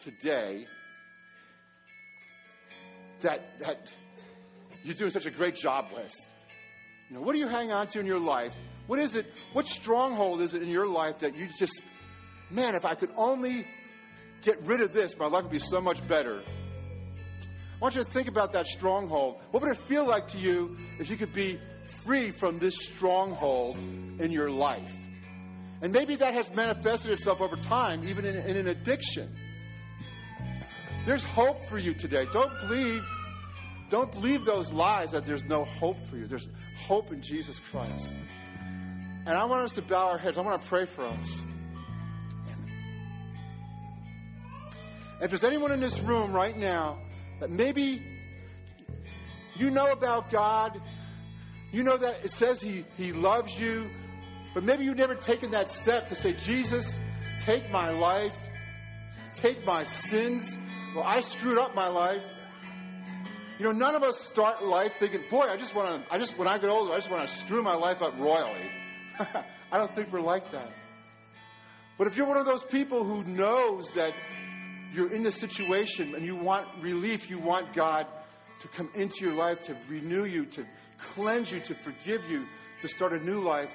today 0.00 0.66
that, 3.22 3.58
that 3.60 3.88
you're 4.84 4.94
doing 4.94 5.10
such 5.10 5.26
a 5.26 5.30
great 5.30 5.54
job 5.54 5.86
with? 5.94 6.12
You 7.08 7.16
know, 7.16 7.22
what 7.22 7.32
do 7.32 7.38
you 7.38 7.48
hang 7.48 7.72
on 7.72 7.86
to 7.88 8.00
in 8.00 8.06
your 8.06 8.20
life? 8.20 8.52
What 8.86 8.98
is 8.98 9.14
it? 9.14 9.32
What 9.52 9.68
stronghold 9.68 10.40
is 10.42 10.54
it 10.54 10.62
in 10.62 10.68
your 10.68 10.86
life 10.86 11.20
that 11.20 11.36
you 11.36 11.48
just, 11.58 11.80
man, 12.50 12.74
if 12.74 12.84
I 12.84 12.94
could 12.94 13.10
only 13.16 13.66
get 14.42 14.62
rid 14.64 14.80
of 14.80 14.92
this, 14.92 15.16
my 15.18 15.26
life 15.26 15.44
would 15.44 15.52
be 15.52 15.58
so 15.58 15.80
much 15.80 16.06
better. 16.08 16.40
I 17.80 17.84
want 17.84 17.94
you 17.94 18.04
to 18.04 18.10
think 18.10 18.28
about 18.28 18.52
that 18.52 18.66
stronghold. 18.66 19.36
What 19.52 19.62
would 19.62 19.72
it 19.72 19.78
feel 19.86 20.06
like 20.06 20.28
to 20.28 20.38
you 20.38 20.76
if 20.98 21.08
you 21.08 21.16
could 21.16 21.32
be 21.32 21.58
free 22.04 22.30
from 22.30 22.58
this 22.58 22.76
stronghold 22.76 23.78
in 23.78 24.30
your 24.30 24.50
life? 24.50 24.92
And 25.80 25.90
maybe 25.90 26.14
that 26.16 26.34
has 26.34 26.54
manifested 26.54 27.10
itself 27.12 27.40
over 27.40 27.56
time, 27.56 28.06
even 28.06 28.26
in, 28.26 28.36
in 28.36 28.58
an 28.58 28.68
addiction. 28.68 29.34
There's 31.06 31.24
hope 31.24 31.66
for 31.70 31.78
you 31.78 31.94
today. 31.94 32.26
Don't 32.34 32.52
believe, 32.60 33.02
don't 33.88 34.12
believe 34.12 34.44
those 34.44 34.70
lies 34.70 35.12
that 35.12 35.24
there's 35.24 35.44
no 35.44 35.64
hope 35.64 35.96
for 36.10 36.18
you. 36.18 36.26
There's 36.26 36.48
hope 36.76 37.10
in 37.12 37.22
Jesus 37.22 37.58
Christ. 37.70 38.12
And 39.24 39.30
I 39.30 39.46
want 39.46 39.64
us 39.64 39.72
to 39.76 39.82
bow 39.82 40.10
our 40.10 40.18
heads. 40.18 40.36
I 40.36 40.42
want 40.42 40.60
to 40.60 40.68
pray 40.68 40.84
for 40.84 41.06
us. 41.06 41.42
If 45.22 45.30
there's 45.30 45.44
anyone 45.44 45.72
in 45.72 45.80
this 45.80 45.98
room 46.00 46.34
right 46.34 46.58
now 46.58 46.98
that 47.40 47.50
maybe 47.50 48.02
you 49.56 49.70
know 49.70 49.90
about 49.92 50.30
God, 50.30 50.80
you 51.72 51.82
know 51.82 51.96
that 51.96 52.24
it 52.24 52.32
says 52.32 52.60
He, 52.60 52.84
he 52.96 53.12
loves 53.12 53.58
you, 53.58 53.90
but 54.54 54.62
maybe 54.62 54.84
you've 54.84 54.96
never 54.96 55.14
taken 55.14 55.50
that 55.52 55.70
step 55.70 56.08
to 56.08 56.14
say, 56.14 56.32
Jesus, 56.32 56.92
take 57.40 57.70
my 57.70 57.90
life, 57.90 58.36
take 59.34 59.64
my 59.64 59.84
sins. 59.84 60.56
Well, 60.94 61.04
I 61.04 61.20
screwed 61.20 61.58
up 61.58 61.74
my 61.74 61.88
life. 61.88 62.24
You 63.58 63.66
know, 63.66 63.72
none 63.72 63.94
of 63.94 64.02
us 64.02 64.18
start 64.20 64.64
life 64.64 64.94
thinking, 64.98 65.22
boy, 65.28 65.42
I 65.42 65.56
just 65.56 65.74
want 65.74 66.06
to, 66.06 66.12
I 66.12 66.18
just, 66.18 66.38
when 66.38 66.48
I 66.48 66.58
get 66.58 66.70
older, 66.70 66.92
I 66.92 66.96
just 66.96 67.10
want 67.10 67.28
to 67.28 67.36
screw 67.36 67.62
my 67.62 67.74
life 67.74 68.00
up 68.00 68.14
royally. 68.18 68.70
I 69.72 69.78
don't 69.78 69.94
think 69.94 70.12
we're 70.12 70.22
like 70.22 70.50
that. 70.52 70.72
But 71.98 72.06
if 72.06 72.16
you're 72.16 72.26
one 72.26 72.38
of 72.38 72.46
those 72.46 72.62
people 72.64 73.04
who 73.04 73.22
knows 73.24 73.90
that 73.90 74.14
you're 74.92 75.12
in 75.12 75.22
this 75.22 75.36
situation 75.36 76.14
and 76.14 76.24
you 76.24 76.36
want 76.36 76.66
relief, 76.80 77.30
you 77.30 77.38
want 77.38 77.72
God 77.72 78.06
to 78.60 78.68
come 78.68 78.90
into 78.94 79.24
your 79.24 79.34
life, 79.34 79.60
to 79.62 79.76
renew 79.88 80.24
you, 80.24 80.44
to 80.46 80.66
cleanse 80.98 81.50
you, 81.50 81.60
to 81.60 81.74
forgive 81.74 82.22
you, 82.30 82.44
to 82.80 82.88
start 82.88 83.12
a 83.12 83.18
new 83.24 83.40
life, 83.40 83.70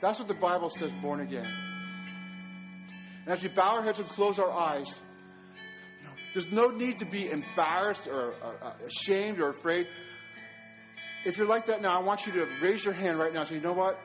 that's 0.00 0.18
what 0.18 0.28
the 0.28 0.34
Bible 0.34 0.70
says, 0.70 0.90
born 1.00 1.20
again. 1.20 1.48
And 3.24 3.32
as 3.32 3.42
we 3.42 3.48
bow 3.48 3.76
our 3.76 3.82
heads 3.82 3.98
and 3.98 4.08
close 4.08 4.38
our 4.38 4.50
eyes, 4.50 4.86
you 4.86 6.04
know, 6.04 6.12
there's 6.34 6.52
no 6.52 6.68
need 6.68 6.98
to 6.98 7.06
be 7.06 7.30
embarrassed 7.30 8.06
or, 8.06 8.34
or 8.42 8.54
uh, 8.62 8.72
ashamed 8.86 9.40
or 9.40 9.48
afraid. 9.48 9.86
If 11.24 11.38
you're 11.38 11.46
like 11.46 11.66
that 11.66 11.80
now, 11.80 11.98
I 11.98 12.02
want 12.02 12.26
you 12.26 12.32
to 12.34 12.46
raise 12.60 12.84
your 12.84 12.92
hand 12.92 13.18
right 13.18 13.32
now 13.32 13.40
and 13.40 13.48
say, 13.48 13.54
you 13.54 13.62
know 13.62 13.72
what? 13.72 13.98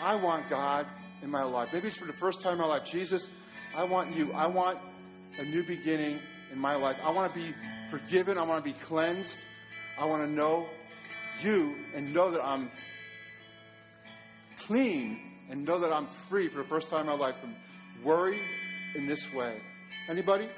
I 0.00 0.14
want 0.16 0.48
God 0.48 0.86
in 1.22 1.30
my 1.30 1.42
life. 1.42 1.70
Maybe 1.72 1.88
it's 1.88 1.98
for 1.98 2.06
the 2.06 2.14
first 2.14 2.40
time 2.40 2.54
in 2.54 2.58
my 2.60 2.66
life. 2.66 2.86
Jesus, 2.86 3.22
I 3.76 3.84
want 3.84 4.16
you. 4.16 4.32
I 4.32 4.46
want 4.46 4.78
a 5.38 5.44
new 5.44 5.62
beginning 5.62 6.18
in 6.52 6.58
my 6.58 6.74
life. 6.74 6.96
I 7.02 7.10
want 7.10 7.32
to 7.32 7.38
be 7.38 7.54
forgiven. 7.90 8.38
I 8.38 8.42
want 8.42 8.64
to 8.64 8.70
be 8.70 8.78
cleansed. 8.78 9.36
I 9.98 10.04
want 10.04 10.22
to 10.24 10.30
know 10.30 10.66
you 11.42 11.74
and 11.94 12.12
know 12.12 12.30
that 12.30 12.44
I'm 12.44 12.70
clean 14.58 15.18
and 15.50 15.64
know 15.64 15.80
that 15.80 15.92
I'm 15.92 16.06
free 16.28 16.48
for 16.48 16.58
the 16.58 16.64
first 16.64 16.88
time 16.88 17.02
in 17.02 17.06
my 17.06 17.14
life 17.14 17.36
from 17.40 17.54
worry 18.04 18.38
in 18.94 19.06
this 19.06 19.32
way. 19.32 19.60
Anybody? 20.08 20.48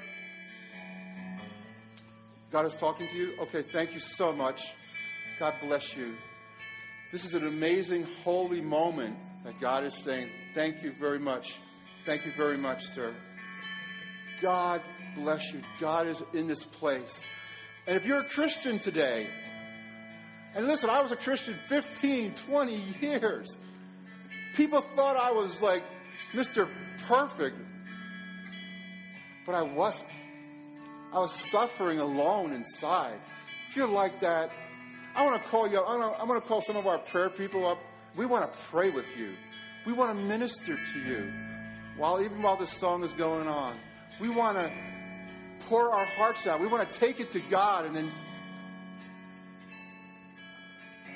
God 2.51 2.65
is 2.65 2.75
talking 2.75 3.07
to 3.07 3.15
you? 3.15 3.33
Okay, 3.41 3.61
thank 3.61 3.93
you 3.93 3.99
so 3.99 4.31
much. 4.31 4.73
God 5.39 5.53
bless 5.61 5.95
you. 5.95 6.15
This 7.11 7.25
is 7.25 7.33
an 7.33 7.47
amazing, 7.47 8.07
holy 8.23 8.61
moment 8.61 9.17
that 9.43 9.59
God 9.59 9.83
is 9.83 9.93
saying, 9.93 10.29
Thank 10.53 10.81
you 10.81 10.93
very 10.97 11.19
much. 11.19 11.55
Thank 12.05 12.25
you 12.25 12.31
very 12.31 12.57
much, 12.57 12.85
sir. 12.93 13.13
God 14.41 14.81
bless 15.15 15.51
you. 15.51 15.61
God 15.79 16.07
is 16.07 16.21
in 16.33 16.47
this 16.47 16.63
place. 16.63 17.21
And 17.87 17.95
if 17.95 18.05
you're 18.05 18.21
a 18.21 18.29
Christian 18.29 18.79
today, 18.79 19.27
and 20.55 20.67
listen, 20.67 20.89
I 20.89 21.01
was 21.01 21.11
a 21.11 21.15
Christian 21.15 21.53
15, 21.67 22.33
20 22.47 22.83
years. 23.01 23.57
People 24.55 24.81
thought 24.95 25.17
I 25.17 25.31
was 25.31 25.61
like 25.61 25.83
Mr. 26.33 26.67
Perfect, 27.07 27.57
but 29.45 29.53
I 29.53 29.63
wasn't. 29.63 30.07
I 31.13 31.19
was 31.19 31.33
suffering 31.33 31.99
alone 31.99 32.53
inside. 32.53 33.19
If 33.69 33.75
you're 33.75 33.87
like 33.87 34.21
that, 34.21 34.49
I 35.15 35.25
want 35.25 35.41
to 35.41 35.49
call 35.49 35.69
you 35.69 35.79
up. 35.79 35.85
I'm 35.89 36.27
going 36.27 36.41
to 36.41 36.47
call 36.47 36.61
some 36.61 36.75
of 36.77 36.87
our 36.87 36.97
prayer 36.97 37.29
people 37.29 37.67
up. 37.67 37.77
We 38.17 38.25
want 38.25 38.51
to 38.51 38.59
pray 38.69 38.89
with 38.89 39.17
you. 39.17 39.33
We 39.85 39.93
want 39.93 40.17
to 40.17 40.23
minister 40.23 40.75
to 40.75 40.99
you 40.99 41.31
while 41.97 42.21
even 42.21 42.41
while 42.41 42.57
this 42.57 42.71
song 42.71 43.03
is 43.03 43.11
going 43.13 43.47
on. 43.47 43.75
We 44.19 44.29
want 44.29 44.57
to 44.57 44.71
pour 45.67 45.93
our 45.93 46.05
hearts 46.05 46.47
out. 46.47 46.59
We 46.59 46.67
want 46.67 46.89
to 46.89 46.99
take 46.99 47.19
it 47.19 47.31
to 47.33 47.39
God 47.39 47.85
and 47.85 47.95
then 47.95 48.09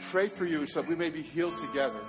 pray 0.09 0.27
for 0.27 0.45
you 0.45 0.65
so 0.67 0.81
that 0.81 0.89
we 0.89 0.95
may 0.95 1.09
be 1.09 1.21
healed 1.21 1.57
together. 1.67 2.01